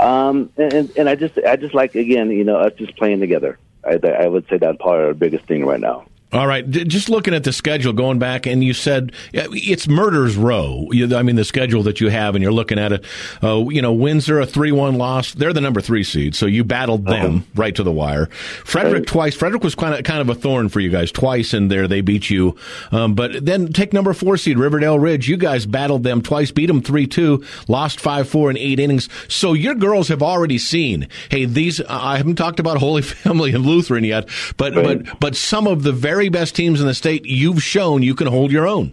[0.00, 3.58] Um, and and I just I just like again, you know, us just playing together.
[3.84, 6.07] I, I would say that's probably our biggest thing right now.
[6.30, 10.86] All right, just looking at the schedule, going back, and you said it's murders row.
[10.92, 13.04] I mean, the schedule that you have, and you're looking at it.
[13.42, 15.32] Uh, you know, Windsor a three-one loss.
[15.32, 18.26] They're the number three seed, so you battled them right to the wire.
[18.26, 19.34] Frederick twice.
[19.34, 21.88] Frederick was kind of kind of a thorn for you guys twice in there.
[21.88, 22.56] They beat you,
[22.92, 25.30] um, but then take number four seed Riverdale Ridge.
[25.30, 29.08] You guys battled them twice, beat them three-two, lost five-four in eight innings.
[29.28, 31.08] So your girls have already seen.
[31.30, 35.02] Hey, these I haven't talked about Holy Family and Lutheran yet, but right.
[35.02, 38.12] but but some of the very very best teams in the state, you've shown you
[38.12, 38.92] can hold your own.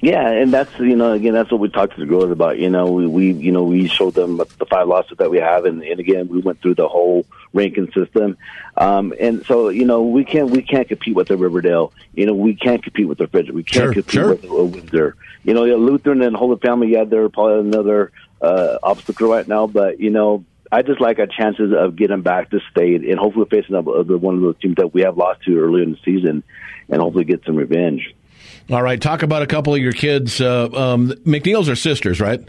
[0.00, 2.58] Yeah, and that's you know again that's what we talked to the girls about.
[2.58, 5.66] You know, we, we you know we showed them the five losses that we have,
[5.66, 8.38] and, and again we went through the whole ranking system,
[8.78, 11.92] um, and so you know we can't we can't compete with the Riverdale.
[12.14, 13.54] You know we can't compete with the Frederick.
[13.54, 14.28] We can't sure, compete sure.
[14.30, 15.16] with the Windsor.
[15.42, 20.00] You know, Lutheran and Holy Family, yeah, they're probably another uh, obstacle right now, but
[20.00, 23.76] you know I just like our chances of getting back to state and hopefully facing
[23.76, 26.42] up one of those teams that we have lost to earlier in the season,
[26.88, 28.12] and hopefully get some revenge.
[28.68, 30.40] All right, talk about a couple of your kids.
[30.40, 32.40] Uh, um, McNeils are sisters, right?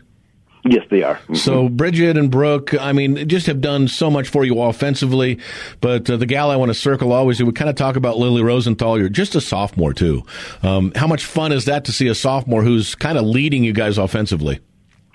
[0.64, 1.18] Yes, they are.
[1.18, 1.36] Mm-hmm.
[1.36, 5.40] So Bridget and Brooke, I mean, just have done so much for you offensively.
[5.80, 8.42] But uh, the gal I want to circle always, we kind of talk about Lily
[8.42, 8.98] Rosenthal.
[8.98, 10.24] You're just a sophomore too.
[10.64, 13.74] Um, how much fun is that to see a sophomore who's kind of leading you
[13.74, 14.62] guys offensively?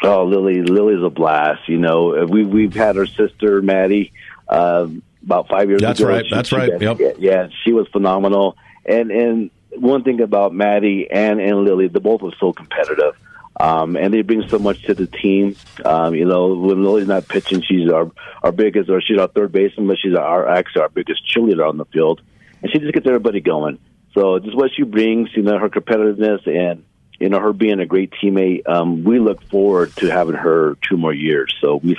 [0.02, 1.68] Oh, Lily, Lily's a blast.
[1.68, 4.12] You know, we we've had her sister Maddie
[4.48, 4.88] uh,
[5.22, 5.88] about five years ago.
[5.88, 6.08] That's ago.
[6.08, 6.24] Right.
[6.26, 6.80] She, That's she, right.
[6.80, 7.16] Yep.
[7.18, 8.56] Yeah, she was phenomenal.
[8.86, 13.14] And and one thing about Maddie and and Lily, the both are so competitive.
[13.58, 15.54] Um, and they bring so much to the team.
[15.84, 18.10] Um, you know, when Lily's not pitching, she's our
[18.42, 21.76] our biggest, or she's our third baseman, but she's our actually our biggest cheerleader on
[21.76, 22.22] the field,
[22.62, 23.78] and she just gets everybody going.
[24.14, 26.84] So just what she brings, you know, her competitiveness and
[27.20, 30.96] you know, her being a great teammate, um, we look forward to having her two
[30.96, 31.54] more years.
[31.60, 31.94] So we,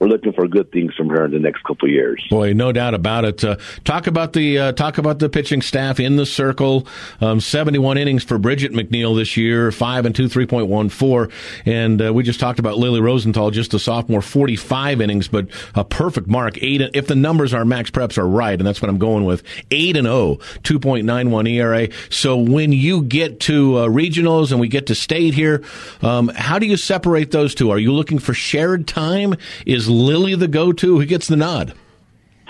[0.00, 2.26] we're looking for good things from her in the next couple years.
[2.30, 3.44] Boy, no doubt about it.
[3.44, 6.86] Uh, talk about the uh, talk about the pitching staff in the circle.
[7.20, 11.28] Um, Seventy-one innings for Bridget McNeil this year, five and two, three point one four,
[11.66, 15.84] and uh, we just talked about Lily Rosenthal, just a sophomore, forty-five innings, but a
[15.84, 16.56] perfect mark.
[16.62, 16.80] Eight.
[16.94, 19.96] If the numbers are max preps are right, and that's what I'm going with, eight
[19.96, 21.88] and 0, 2.91 ERA.
[22.08, 23.88] So when you get to uh,
[24.38, 25.64] and we get to state here.
[26.02, 27.70] Um, how do you separate those two?
[27.70, 29.34] Are you looking for shared time?
[29.66, 30.98] Is Lily the go-to?
[30.98, 31.74] Who gets the nod?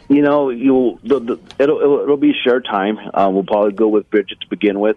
[0.09, 2.98] You know, you the, the, it'll, it'll, it'll be shared time.
[2.98, 4.96] Uh, we'll probably go with Bridget to begin with,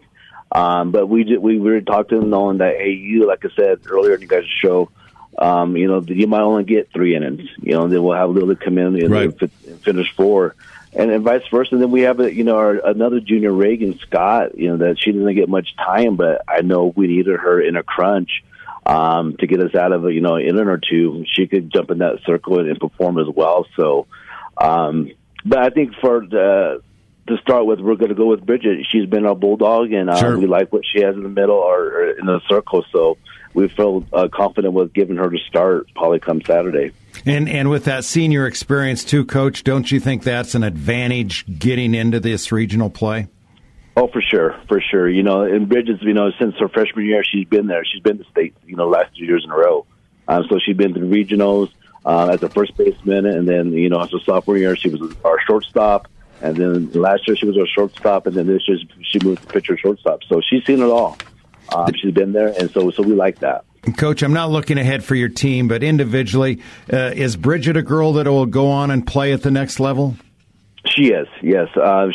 [0.51, 3.81] um, but we we really talked to them knowing that hey, you like I said
[3.87, 4.89] earlier in you guys' show,
[5.37, 7.49] um, you know, you might only get three innings.
[7.61, 9.51] You know, then we'll have Lily come in and, right.
[9.81, 10.55] finish four
[10.93, 11.75] and, and vice versa.
[11.75, 14.57] And then we have a, you know our, another junior Reagan Scott.
[14.57, 17.75] You know that she doesn't get much time, but I know we needed her in
[17.75, 18.43] a crunch
[18.85, 21.25] um, to get us out of a you know an inning or two.
[21.31, 23.67] She could jump in that circle and, and perform as well.
[23.75, 24.07] So,
[24.57, 25.11] um,
[25.45, 26.81] but I think for the
[27.27, 28.85] to start with, we're going to go with Bridget.
[28.89, 30.37] She's been our bulldog, and uh, sure.
[30.37, 32.83] we like what she has in the middle or, or in the circle.
[32.91, 33.17] So
[33.53, 36.91] we feel uh, confident with giving her to start probably come Saturday.
[37.25, 41.93] And and with that senior experience too, coach, don't you think that's an advantage getting
[41.93, 43.27] into this regional play?
[43.95, 45.09] Oh, for sure, for sure.
[45.09, 47.83] You know, and Bridget's, you know, since her freshman year, she's been there.
[47.83, 49.85] She's been to state, you know, last two years in a row.
[50.27, 51.71] Um, so she's been to regionals
[52.05, 55.01] uh, as a first baseman, and then you know, as a sophomore year, she was
[55.23, 56.07] our shortstop.
[56.41, 59.47] And then last year she was our shortstop, and then this year she moved to
[59.47, 60.23] pitcher shortstop.
[60.23, 61.17] So she's seen it all.
[61.73, 63.65] Um, she's been there, and so so we like that.
[63.97, 68.13] Coach, I'm not looking ahead for your team, but individually, uh, is Bridget a girl
[68.13, 70.15] that will go on and play at the next level?
[70.85, 71.67] She is, yes.
[71.75, 72.09] Uh,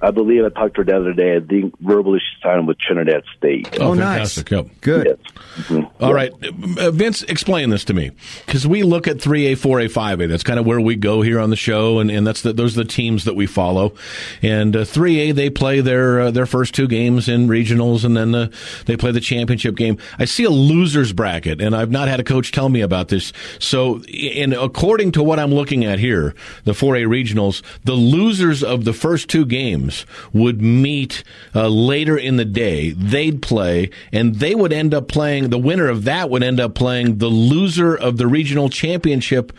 [0.00, 1.36] I, I, believe I talked to her the other day.
[1.36, 3.78] I think verbally she signed with Trinidad State.
[3.80, 4.36] Oh, oh nice.
[4.50, 4.68] Yep.
[4.80, 5.06] Good.
[5.06, 5.34] Yes.
[5.56, 6.04] Mm-hmm.
[6.04, 6.32] All right,
[6.78, 8.12] uh, Vince, explain this to me
[8.46, 10.26] because we look at three A, four A, five A.
[10.26, 12.78] That's kind of where we go here on the show, and, and that's the, those
[12.78, 13.94] are the teams that we follow.
[14.42, 18.16] And uh, three A, they play their uh, their first two games in regionals, and
[18.16, 18.54] then the,
[18.86, 19.98] they play the championship game.
[20.18, 23.32] I see a losers bracket, and I've not had a coach tell me about this.
[23.58, 26.34] So, and according to what I'm looking at here,
[26.64, 29.89] the four A regionals, the losers of the first two games
[30.32, 31.22] would meet
[31.54, 32.90] uh, later in the day.
[32.90, 35.50] They'd play, and they would end up playing.
[35.50, 39.52] The winner of that would end up playing the loser of the regional championship.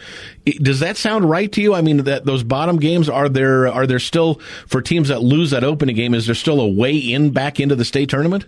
[0.46, 1.74] Does that sound right to you?
[1.74, 5.52] I mean, that those bottom games are there are there still for teams that lose
[5.52, 6.14] that opening game?
[6.14, 8.46] Is there still a way in back into the state tournament?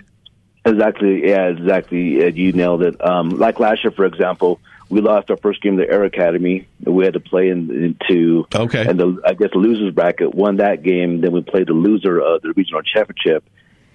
[0.65, 1.27] Exactly.
[1.27, 2.33] Yeah, exactly.
[2.33, 3.05] You nailed it.
[3.05, 6.67] Um, like last year, for example, we lost our first game to Air Academy.
[6.85, 10.57] We had to play in, into okay, and the I guess the losers bracket won
[10.57, 11.21] that game.
[11.21, 13.43] Then we played the loser of the regional championship,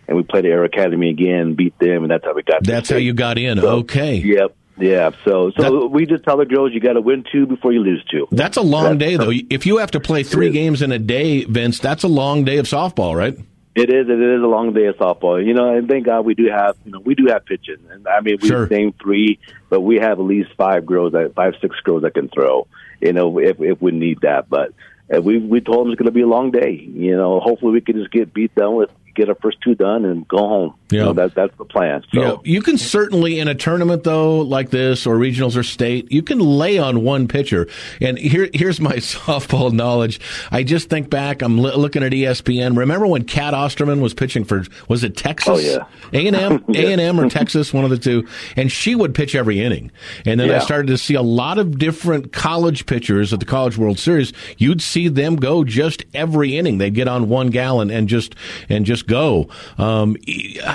[0.07, 2.64] and we played the Air Academy again, beat them, and that's how we got.
[2.64, 3.59] That's how you got in.
[3.61, 4.16] So, okay.
[4.16, 4.55] Yep.
[4.81, 7.72] Yeah, so so That- we just tell the girls you got to win two before
[7.72, 8.29] you lose two.
[8.31, 9.33] That's a long That's- day, though.
[9.51, 12.59] If you have to play three games in a day, Vince, that's a long day
[12.59, 13.37] of softball, right?
[13.79, 14.09] It is.
[14.09, 15.45] It is a long day of softball.
[15.45, 16.77] You know, and thank God we do have.
[16.85, 17.79] You know, we do have pitching.
[17.91, 18.67] And I mean, we Sure.
[18.67, 19.38] name three,
[19.71, 22.67] but we have at least five girls, that five six girls that can throw.
[23.01, 24.73] You know, if if we need that, but.
[25.14, 26.73] uh we we told them it's going to be a long day.
[26.73, 30.04] You know, hopefully we can just get beat done with, get our first two done,
[30.04, 30.74] and go home.
[30.90, 31.04] You Yeah.
[31.07, 32.02] know, that that's the plan.
[32.14, 36.11] So Yeah, you can certainly in a tournament though like this or regionals or state,
[36.11, 37.68] you can lay on one pitcher.
[38.00, 40.20] And here, here's my softball knowledge.
[40.50, 41.42] I just think back.
[41.42, 42.76] I'm li- looking at ESPN.
[42.76, 45.48] Remember when Cat Osterman was pitching for was it Texas?
[45.48, 45.85] Oh, yeah.
[46.18, 48.26] A and M, A and M or Texas, one of the two.
[48.57, 49.90] And she would pitch every inning.
[50.24, 53.76] And then I started to see a lot of different college pitchers at the College
[53.76, 54.33] World Series.
[54.57, 56.78] You'd see them go just every inning.
[56.78, 58.35] They'd get on one gallon and just
[58.68, 59.49] and just go.
[59.79, 60.16] Um,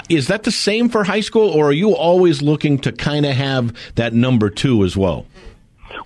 [0.09, 3.33] is that the same for high school, or are you always looking to kind of
[3.33, 5.25] have that number two as well?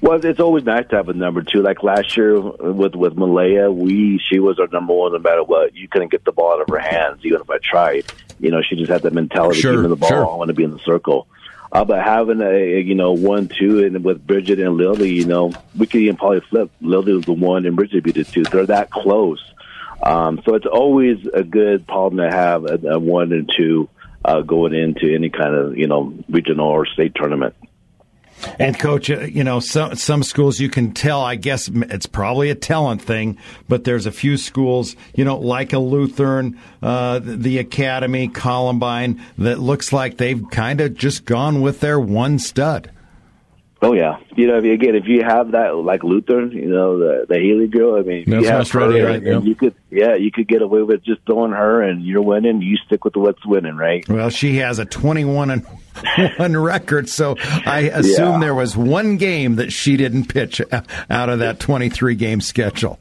[0.01, 1.61] Well, it's always nice to have a number two.
[1.61, 5.75] Like last year with with Malaya, we she was our number one no matter what.
[5.75, 8.05] You couldn't get the ball out of her hands even if I tried.
[8.39, 9.59] You know, she just had that mentality.
[9.59, 10.09] Sure, Give me the ball.
[10.09, 10.27] sure.
[10.29, 11.27] I want to be in the circle.
[11.71, 15.51] Uh, but having a you know one two and with Bridget and Lily, you know,
[15.77, 16.69] we could even probably flip.
[16.81, 18.43] Lily was the one and Bridget be the two.
[18.43, 19.43] They're that close.
[20.01, 23.89] Um, so it's always a good problem to have a, a one and two
[24.23, 27.55] uh, going into any kind of you know regional or state tournament.
[28.59, 31.21] And coach, uh, you know, some some schools you can tell.
[31.21, 35.73] I guess it's probably a talent thing, but there's a few schools, you know, like
[35.73, 41.61] a Lutheran, uh, the the Academy, Columbine, that looks like they've kind of just gone
[41.61, 42.91] with their one stud.
[43.79, 46.97] Oh yeah, you know, if you- again, if you have that like Lutheran, you know,
[46.97, 47.95] the the Haley girl.
[47.95, 51.03] I mean, That's you have her, right, you could, yeah, you could get away with
[51.03, 52.61] just throwing her, and you're winning.
[52.63, 54.03] You stick with what's winning, right?
[54.09, 55.65] Well, she has a 21 and
[56.37, 58.39] one record, so I assume Yeah.
[58.39, 60.59] there was one game that she didn't pitch
[61.09, 62.99] out of that 23 game schedule.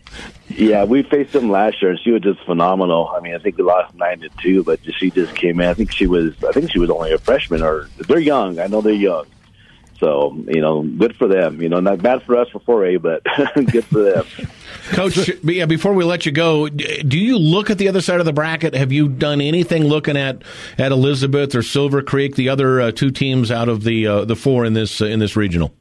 [0.48, 3.10] Yeah, we faced them last year, and she was just phenomenal.
[3.16, 5.66] I mean, I think we lost nine to two, but she just came in.
[5.68, 8.58] I think she was, I think she was only a freshman, or they're young.
[8.58, 9.24] I know they're young.
[9.98, 11.62] So you know, good for them.
[11.62, 13.24] You know, not bad for us for 4A, but
[13.72, 14.26] good for them.
[14.90, 18.26] Coach, yeah, before we let you go, do you look at the other side of
[18.26, 18.74] the bracket?
[18.74, 20.42] Have you done anything looking at,
[20.78, 24.36] at Elizabeth or Silver Creek, the other uh, two teams out of the uh, the
[24.36, 25.74] four in this uh, in this regional?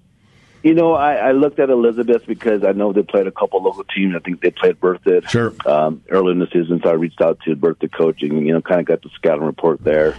[0.64, 3.84] You know, I, I looked at Elizabeth because I know they played a couple local
[3.84, 4.16] teams.
[4.16, 5.54] I think they played Berthoud Sure.
[5.68, 8.44] um, early in the season, so I reached out to Berthoud coaching.
[8.48, 10.16] You know, kind of got the scouting report there.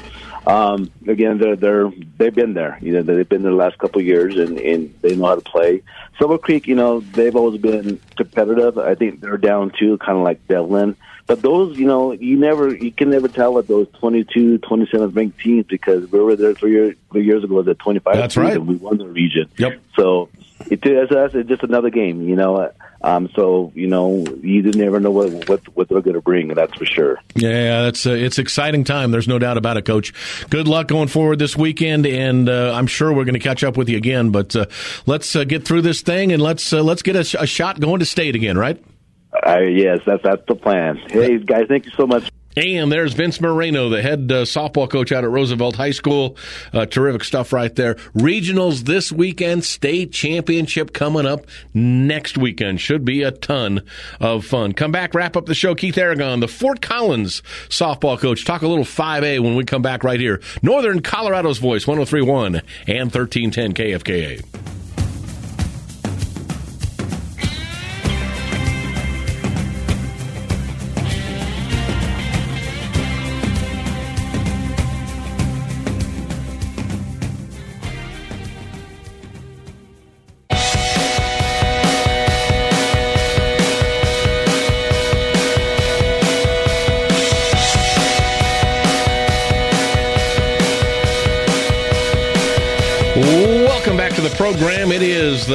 [0.46, 2.78] Um, again, they're they're they've been there.
[2.80, 5.34] You know, they've been there the last couple of years, and and they know how
[5.34, 5.82] to play.
[6.18, 8.78] Silver Creek, you know, they've always been competitive.
[8.78, 10.96] I think they're down too, kind of like D'Evelyn.
[11.26, 15.40] But those, you know, you never, you can never tell with those 22, 27 ranked
[15.40, 18.54] teams because we were there three years, three years ago at 25 That's right.
[18.54, 19.48] and we won the region.
[19.58, 19.80] Yep.
[19.96, 20.28] So
[20.70, 22.70] it, us, it's just another game, you know.
[23.02, 26.48] Um, so you know, you just never know what what, what they're going to bring.
[26.48, 27.20] That's for sure.
[27.34, 29.10] Yeah, that's uh, it's exciting time.
[29.10, 30.12] There's no doubt about it, Coach.
[30.50, 33.76] Good luck going forward this weekend, and uh, I'm sure we're going to catch up
[33.76, 34.30] with you again.
[34.30, 34.66] But uh,
[35.06, 37.80] let's uh, get through this thing, and let's uh, let's get a, sh- a shot
[37.80, 38.82] going to state again, right?
[39.46, 40.96] Uh, yes, that's that's the plan.
[41.08, 42.30] Hey guys, thank you so much.
[42.56, 46.38] And there's Vince Moreno, the head uh, softball coach out at Roosevelt High School.
[46.72, 47.96] Uh, terrific stuff right there.
[48.14, 52.80] Regionals this weekend, state championship coming up next weekend.
[52.80, 53.82] Should be a ton
[54.20, 54.72] of fun.
[54.72, 55.74] Come back, wrap up the show.
[55.74, 58.46] Keith Aragon, the Fort Collins softball coach.
[58.46, 60.40] Talk a little 5A when we come back right here.
[60.62, 64.75] Northern Colorado's voice, 1031 and 1310 KFKA.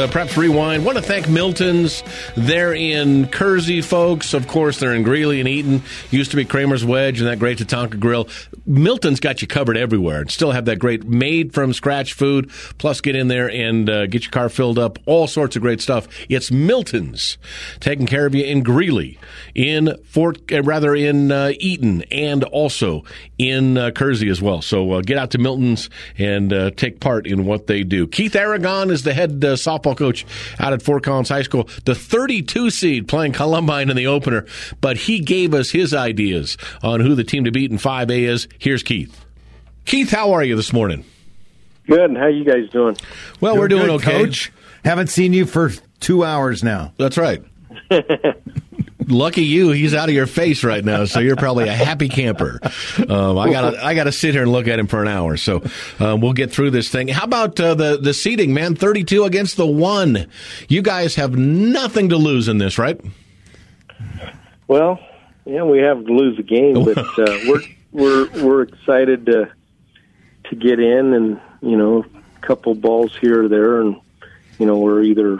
[0.08, 0.86] Preps Rewind.
[0.86, 2.04] Want to thank Milton's.
[2.36, 4.34] They're in Kersey, folks.
[4.34, 5.84] Of course, they're in Greeley and Eaton.
[6.10, 8.28] Used to be Kramer's Wedge and that great Tatanka Grill.
[8.66, 10.22] Milton's got you covered everywhere.
[10.22, 12.50] And still have that great made from scratch food.
[12.78, 15.00] Plus, get in there and uh, get your car filled up.
[15.06, 16.08] All sorts of great stuff.
[16.30, 17.38] It's Milton's
[17.80, 19.20] taking care of you in Greeley,
[19.56, 23.04] in Fort, uh, rather in uh, Eaton, and also
[23.38, 24.62] in uh, Kersey as well.
[24.62, 28.08] So uh, get out to Milton's and uh, take part in what they do.
[28.08, 29.56] Keith Aragon is the head uh,
[29.92, 30.26] softball coach
[30.60, 34.46] out at Fort Collins High School, the 32 seed playing Columbine in the opener,
[34.80, 38.48] but he gave us his ideas on who the team to beat in 5A is.
[38.58, 39.26] Here's Keith.
[39.86, 41.06] Keith, how are you this morning?
[41.88, 42.16] Good.
[42.16, 42.96] How you guys doing?
[43.40, 44.12] Well, we're doing Good, okay.
[44.12, 44.52] Coach.
[44.86, 46.94] Haven't seen you for two hours now.
[46.98, 47.44] That's right.
[49.12, 52.60] Lucky you, he's out of your face right now, so you're probably a happy camper.
[53.08, 55.38] Um, I gotta, I gotta sit here and look at him for an hour.
[55.38, 55.64] So
[56.00, 57.08] um, we'll get through this thing.
[57.08, 58.76] How about uh, the the seating, man?
[58.76, 60.28] Thirty-two against the one.
[60.68, 63.00] You guys have nothing to lose in this, right?
[64.68, 65.00] Well,
[65.46, 69.52] yeah, we have to lose a game, but uh, we're we're we're excited to
[70.46, 73.98] to get in, and you know, a couple balls here or there, and
[74.60, 75.40] you know, we're either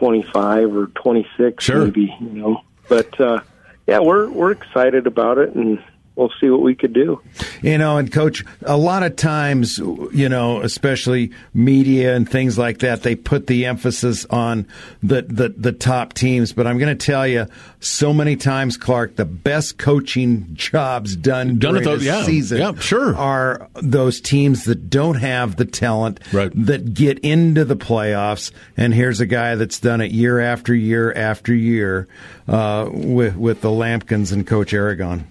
[0.00, 1.84] twenty five or twenty six, Sure.
[1.84, 2.16] maybe.
[2.20, 3.40] You know, but uh,
[3.86, 5.78] yeah, we're we're excited about it, and
[6.20, 7.20] we'll see what we could do.
[7.62, 12.78] You know, and coach, a lot of times, you know, especially media and things like
[12.80, 14.66] that, they put the emphasis on
[15.02, 16.52] the the, the top teams.
[16.52, 17.46] But I'm going to tell you,
[17.80, 22.22] so many times, Clark, the best coaching jobs done Done at during those- the yeah,
[22.24, 23.16] season, yeah, sure.
[23.16, 26.52] are those teams that don't have the talent Right.
[26.66, 28.52] that get into the playoffs.
[28.76, 32.06] And here's a guy that's done it year after year after year
[32.46, 35.26] uh, with with the Lambkins and Coach Aragon.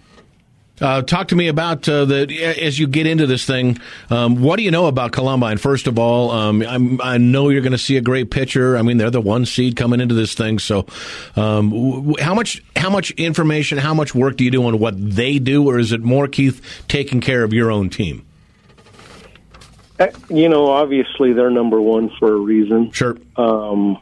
[0.81, 3.77] Uh, talk to me about uh, the as you get into this thing.
[4.09, 5.57] Um, what do you know about Columbine?
[5.57, 8.77] First of all, um, I'm, I know you're going to see a great pitcher.
[8.77, 10.57] I mean, they're the one seed coming into this thing.
[10.59, 10.85] So,
[11.35, 14.79] um, w- w- how much how much information, how much work do you do on
[14.79, 18.25] what they do, or is it more Keith taking care of your own team?
[19.99, 22.91] Uh, You know, obviously they're number one for a reason.
[22.91, 23.17] Sure.
[23.35, 23.97] um,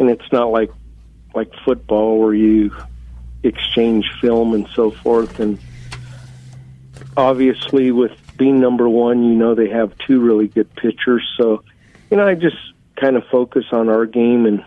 [0.00, 0.70] and it's not like
[1.36, 2.74] like football where you
[3.44, 5.38] exchange film and so forth.
[5.38, 5.58] And
[7.16, 11.22] obviously, with being number one, you know they have two really good pitchers.
[11.36, 11.62] So,
[12.10, 12.56] you know, I just
[12.96, 14.64] kind of focus on our game, and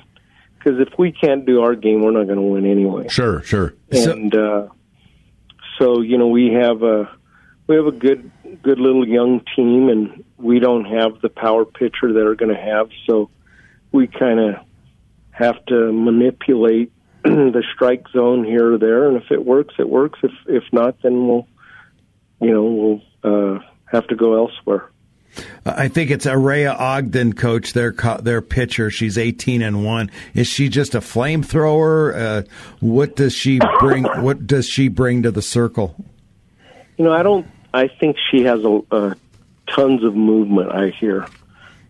[0.58, 3.08] because if we can't do our game, we're not going to win anyway.
[3.10, 3.42] Sure.
[3.44, 3.74] Sure.
[3.92, 4.68] So- And uh,
[5.80, 7.10] so, you know, we have a
[7.68, 8.32] we have a good
[8.62, 12.62] good little young team, and we don't have the power pitcher that are going to
[12.62, 12.90] have.
[13.06, 13.30] So
[13.92, 14.56] we kind of
[15.32, 16.92] have to manipulate
[17.24, 20.20] the strike zone here or there, and if it works, it works.
[20.24, 21.48] If if not, then we'll
[22.40, 23.02] you know we'll
[23.56, 24.90] uh, have to go elsewhere.
[25.66, 27.74] I think it's Araya Ogden, coach.
[27.74, 28.90] Their their pitcher.
[28.90, 30.10] She's eighteen and one.
[30.34, 32.16] Is she just a flamethrower?
[32.16, 32.44] Uh,
[32.80, 34.04] what does she bring?
[34.04, 35.96] What does she bring to the circle?
[36.98, 37.46] You know, I don't.
[37.74, 39.16] I think she has a, a
[39.68, 40.72] tons of movement.
[40.72, 41.28] I hear.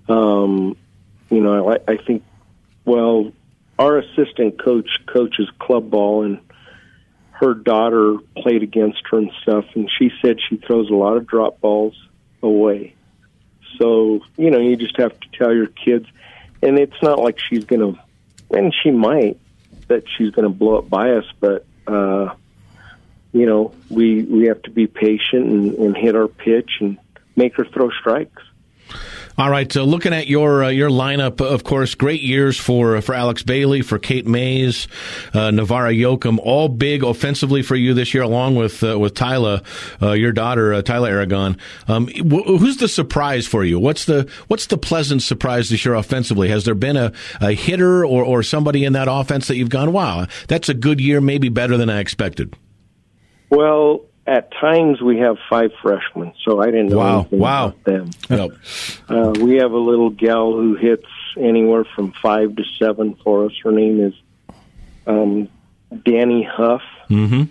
[0.09, 0.75] Um,
[1.29, 2.23] you know, I, I think.
[2.85, 3.31] Well,
[3.77, 6.39] our assistant coach coaches club ball, and
[7.39, 11.27] her daughter played against her and stuff, and she said she throws a lot of
[11.27, 11.95] drop balls
[12.41, 12.95] away.
[13.77, 16.07] So you know, you just have to tell your kids,
[16.61, 17.99] and it's not like she's going to,
[18.57, 19.39] and she might
[19.87, 21.65] that she's going to blow up by us, but.
[21.87, 22.33] uh
[23.33, 26.97] you know, we we have to be patient and, and hit our pitch and
[27.35, 28.41] make her throw strikes.
[29.39, 33.13] All right, so looking at your uh, your lineup, of course, great years for for
[33.13, 34.87] Alex Bailey, for Kate Mays,
[35.31, 39.61] uh, Navarra Yoakum, all big offensively for you this year, along with uh, with Tyla,
[40.01, 41.55] uh, your daughter, uh, Tyla Aragon.
[41.87, 43.77] Um, wh- who's the surprise for you?
[43.77, 46.49] What's the what's the pleasant surprise this year offensively?
[46.49, 49.93] Has there been a, a hitter or or somebody in that offense that you've gone,
[49.93, 52.55] wow, that's a good year, maybe better than I expected?
[53.51, 57.65] Well, at times we have five freshmen, so I didn't know Wow, anything wow.
[57.67, 58.09] about them.
[58.29, 58.51] Yep.
[59.09, 61.05] Uh, we have a little gal who hits
[61.39, 63.53] anywhere from five to seven for us.
[63.63, 64.13] Her name is
[65.07, 65.47] um,
[66.03, 67.43] Danny Huff, Mm-hmm.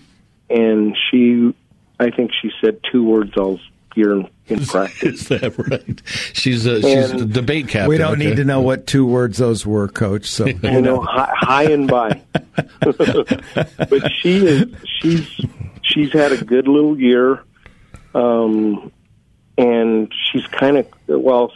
[0.51, 1.55] and she,
[1.99, 3.59] I think she said two words all
[3.95, 5.23] year in, in practice.
[5.23, 6.03] Is that right?
[6.35, 7.89] She's a, she's a debate captain.
[7.89, 8.27] we don't okay.
[8.27, 10.29] need to know what two words those were, coach.
[10.31, 12.21] So you know, hi, hi and bye.
[12.81, 14.67] but she is
[15.01, 15.27] she's
[15.97, 17.43] she's had a good little year,
[18.15, 18.93] um,
[19.57, 21.53] and she's kind of well,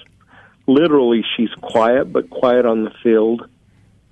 [0.67, 3.47] literally she's quiet, but quiet on the field.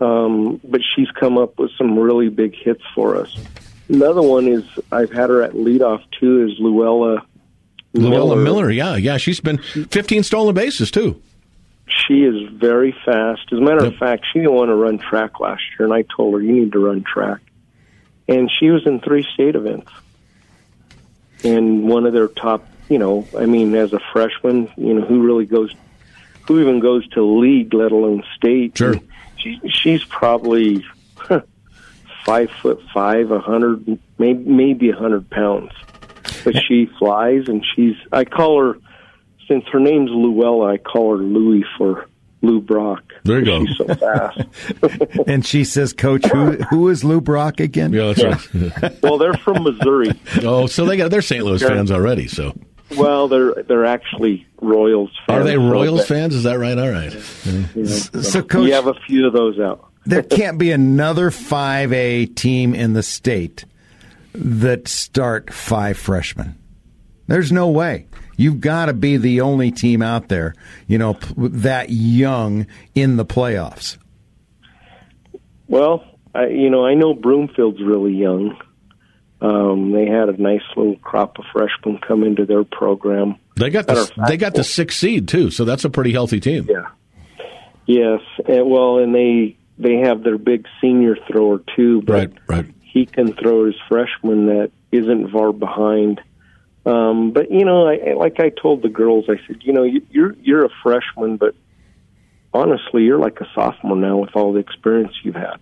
[0.01, 3.37] Um, but she's come up with some really big hits for us.
[3.89, 4.62] Another one is
[4.93, 7.24] I've had her at leadoff too is Luella
[7.95, 8.37] Luella Miller.
[8.37, 11.20] Miller, yeah, yeah, she's been 15 stolen bases too.
[12.07, 13.41] She is very fast.
[13.51, 13.95] As a matter Yep.
[13.95, 16.53] of fact, she didn't want to run track last year, and I told her, you
[16.53, 17.41] need to run track.
[18.29, 19.91] And she was in three state events.
[21.45, 25.22] And one of their top, you know, I mean, as a freshman, you know, who
[25.22, 25.72] really goes,
[26.47, 28.76] who even goes to league, let alone state?
[28.76, 28.95] Sure.
[29.36, 30.84] She, she's probably
[32.24, 35.72] five foot five, a hundred, maybe maybe a hundred pounds.
[36.45, 37.97] But she flies, and she's.
[38.12, 38.78] I call her
[39.47, 40.72] since her name's Luella.
[40.72, 42.07] I call her Louie for
[42.43, 43.07] Lou Brock.
[43.29, 43.66] There you go.
[43.66, 44.41] She's so fast.
[45.29, 47.93] And she says, Coach, who who is Lou Brock again?
[47.93, 48.95] Yeah, that's right.
[49.03, 50.18] well, they're from Missouri.
[50.43, 51.45] oh, so they got they're St.
[51.45, 52.26] Louis fans already.
[52.29, 52.59] So
[52.97, 55.41] Well, they're they're actually Royals fans.
[55.41, 56.35] are they Royals fans?
[56.35, 56.79] Is that right?
[56.79, 57.12] All right.
[58.24, 59.85] So, Coach, we have a few of those out.
[60.07, 63.66] there can't be another 5A team in the state
[64.33, 66.59] that start five freshmen.
[67.26, 68.07] There's no way.
[68.39, 70.55] You've got to be the only team out there,
[70.86, 73.99] you know, that young in the playoffs.
[75.66, 78.57] Well, I, you know, I know Broomfield's really young.
[79.41, 83.36] Um, they had a nice little crop of freshmen come into their program.
[83.57, 86.12] They got Matter the fact, they got the sixth seed too, so that's a pretty
[86.12, 86.66] healthy team.
[86.68, 86.86] Yeah.
[87.86, 88.20] Yes.
[88.49, 92.66] And, well, and they they have their big senior thrower too, but Right, right.
[92.82, 96.20] he can throw his freshman that isn't far behind.
[96.89, 100.01] Um, but you know, I, like I told the girls, I said, you know, you,
[100.11, 101.55] you're you're a freshman, but
[102.55, 105.59] honestly, you're like a sophomore now with all the experience you've had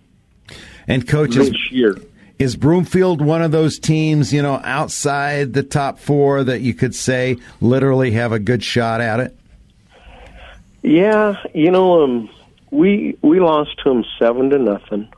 [0.87, 1.97] And coaches, this year.
[2.39, 6.95] is Broomfield one of those teams, you know, outside the top four that you could
[6.95, 9.35] say literally have a good shot at it?
[10.83, 12.29] Yeah, you know, um,
[12.71, 15.09] we we lost to them seven to nothing,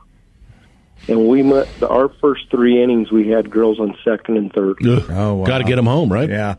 [1.08, 3.10] and we met our first three innings.
[3.10, 4.78] We had girls on second and third.
[4.84, 5.44] Oh, wow.
[5.44, 6.28] Got to get them home, right?
[6.28, 6.56] Yeah.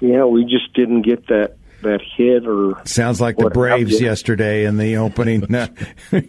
[0.00, 4.76] Yeah, we just didn't get that that hit or Sounds like the Braves yesterday in
[4.76, 5.68] the opening uh,
[6.10, 6.20] yeah.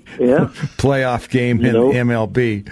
[0.77, 1.91] playoff game You in know?
[1.91, 2.69] MLB.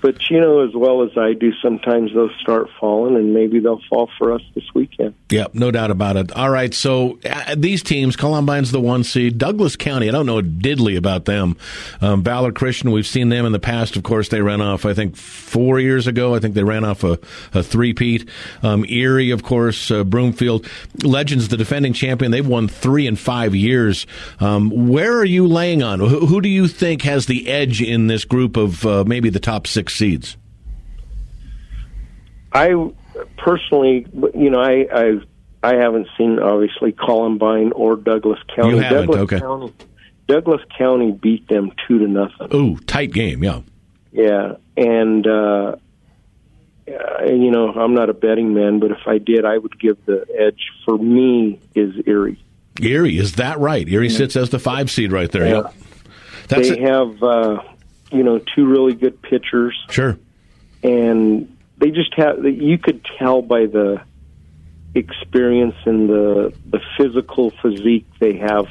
[0.00, 3.82] But you know, as well as I do, sometimes they'll start falling, and maybe they'll
[3.88, 5.14] fall for us this weekend.
[5.30, 6.32] Yeah, no doubt about it.
[6.32, 9.38] All right, so uh, these teams, Columbine's the one seed.
[9.38, 11.56] Douglas County, I don't know diddly about them.
[12.00, 12.22] Um,
[12.54, 13.96] Christian, we've seen them in the past.
[13.96, 16.34] Of course, they ran off, I think, four years ago.
[16.34, 17.18] I think they ran off a,
[17.52, 18.28] a three-peat.
[18.62, 20.66] Um, Erie, of course, uh, Broomfield.
[21.02, 24.06] Legends, the defending champion, they've won three in five years.
[24.40, 26.00] Um, where are you laying on?
[26.00, 29.40] Who, who do you think has the edge in this group of uh, maybe the
[29.40, 30.36] top six seeds?
[32.52, 32.70] I
[33.36, 35.20] personally, you know, I I
[35.62, 38.76] I haven't seen obviously Columbine or Douglas County.
[38.76, 39.40] You haven't, Douglas okay.
[39.40, 39.72] County,
[40.26, 42.54] Douglas County beat them two to nothing.
[42.54, 43.60] Ooh, tight game, yeah.
[44.12, 45.76] Yeah, and uh,
[46.88, 50.04] uh, you know, I'm not a betting man, but if I did, I would give
[50.06, 52.42] the edge for me is Erie.
[52.80, 53.86] Erie, is that right?
[53.88, 55.46] Erie sits as the five seed right there.
[55.46, 55.54] Yeah.
[55.54, 55.74] Yep.
[56.48, 56.88] That's they it.
[56.88, 57.62] have, uh,
[58.12, 60.18] you know, two really good pitchers, Sure.
[60.82, 62.44] and they just have.
[62.44, 64.00] You could tell by the
[64.94, 68.66] experience and the the physical physique they have,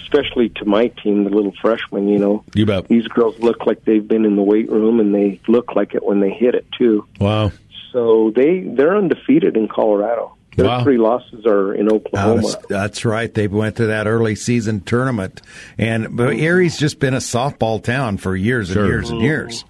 [0.00, 2.08] especially to my team, the little freshmen.
[2.08, 2.88] You know, You bet.
[2.88, 6.04] these girls look like they've been in the weight room, and they look like it
[6.04, 7.06] when they hit it too.
[7.20, 7.52] Wow.
[7.92, 10.34] So they they're undefeated in Colorado.
[10.56, 10.82] Their Wow.
[10.82, 12.54] three losses are in Uh, Oklahoma.
[12.68, 13.32] that's right.
[13.32, 15.40] They went to that early season tournament,
[15.78, 18.86] and but Erie's just been a softball town for years and Sure.
[18.86, 19.64] years and years.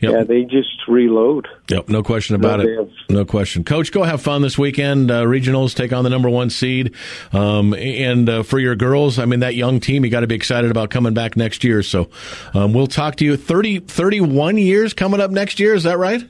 [0.00, 0.12] Yep.
[0.12, 1.46] Yeah, they just reload.
[1.68, 1.90] Yep.
[1.90, 2.76] No question about No, it.
[2.78, 3.64] have- No question.
[3.64, 5.10] Coach, go have fun this weekend.
[5.10, 6.92] Uh, regionals take on the number one seed.
[7.34, 10.34] Um, and uh, for your girls, I mean, that young team, you got to be
[10.36, 11.82] excited about coming back next year.
[11.82, 12.08] So
[12.54, 13.36] um, we'll talk to you.
[13.36, 15.74] 30, 31 years coming up next year.
[15.74, 16.22] Is that right?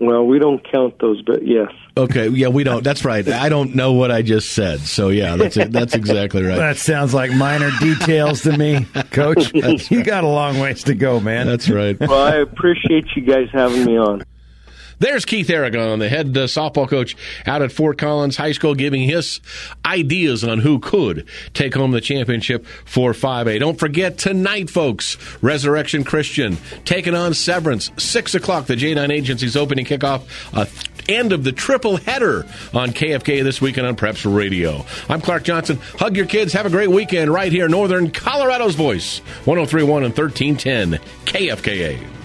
[0.00, 1.70] Well, we don't count those, but yes.
[1.96, 2.28] Okay.
[2.28, 2.84] Yeah, we don't.
[2.84, 3.26] That's right.
[3.28, 4.80] I don't know what I just said.
[4.80, 5.72] So yeah, that's it.
[5.78, 6.56] That's exactly right.
[6.56, 9.52] That sounds like minor details to me, Coach.
[9.90, 11.46] you got a long ways to go, man.
[11.46, 11.98] That's right.
[11.98, 14.22] Well, I appreciate you guys having me on.
[15.00, 19.02] There's Keith Aragon, the head uh, softball coach out at Fort Collins High School, giving
[19.02, 19.40] his
[19.86, 23.60] ideas on who could take home the championship for 5A.
[23.60, 29.84] Don't forget tonight, folks, Resurrection Christian taking on Severance, 6 o'clock, the J9 Agency's opening
[29.84, 30.22] kickoff.
[31.08, 32.44] End of the triple header
[32.74, 34.84] on KFK this weekend on Preps Radio.
[35.08, 35.78] I'm Clark Johnson.
[35.98, 36.52] Hug your kids.
[36.52, 42.17] Have a great weekend right here, Northern Colorado's Voice, 1031 and 1310 KFKA.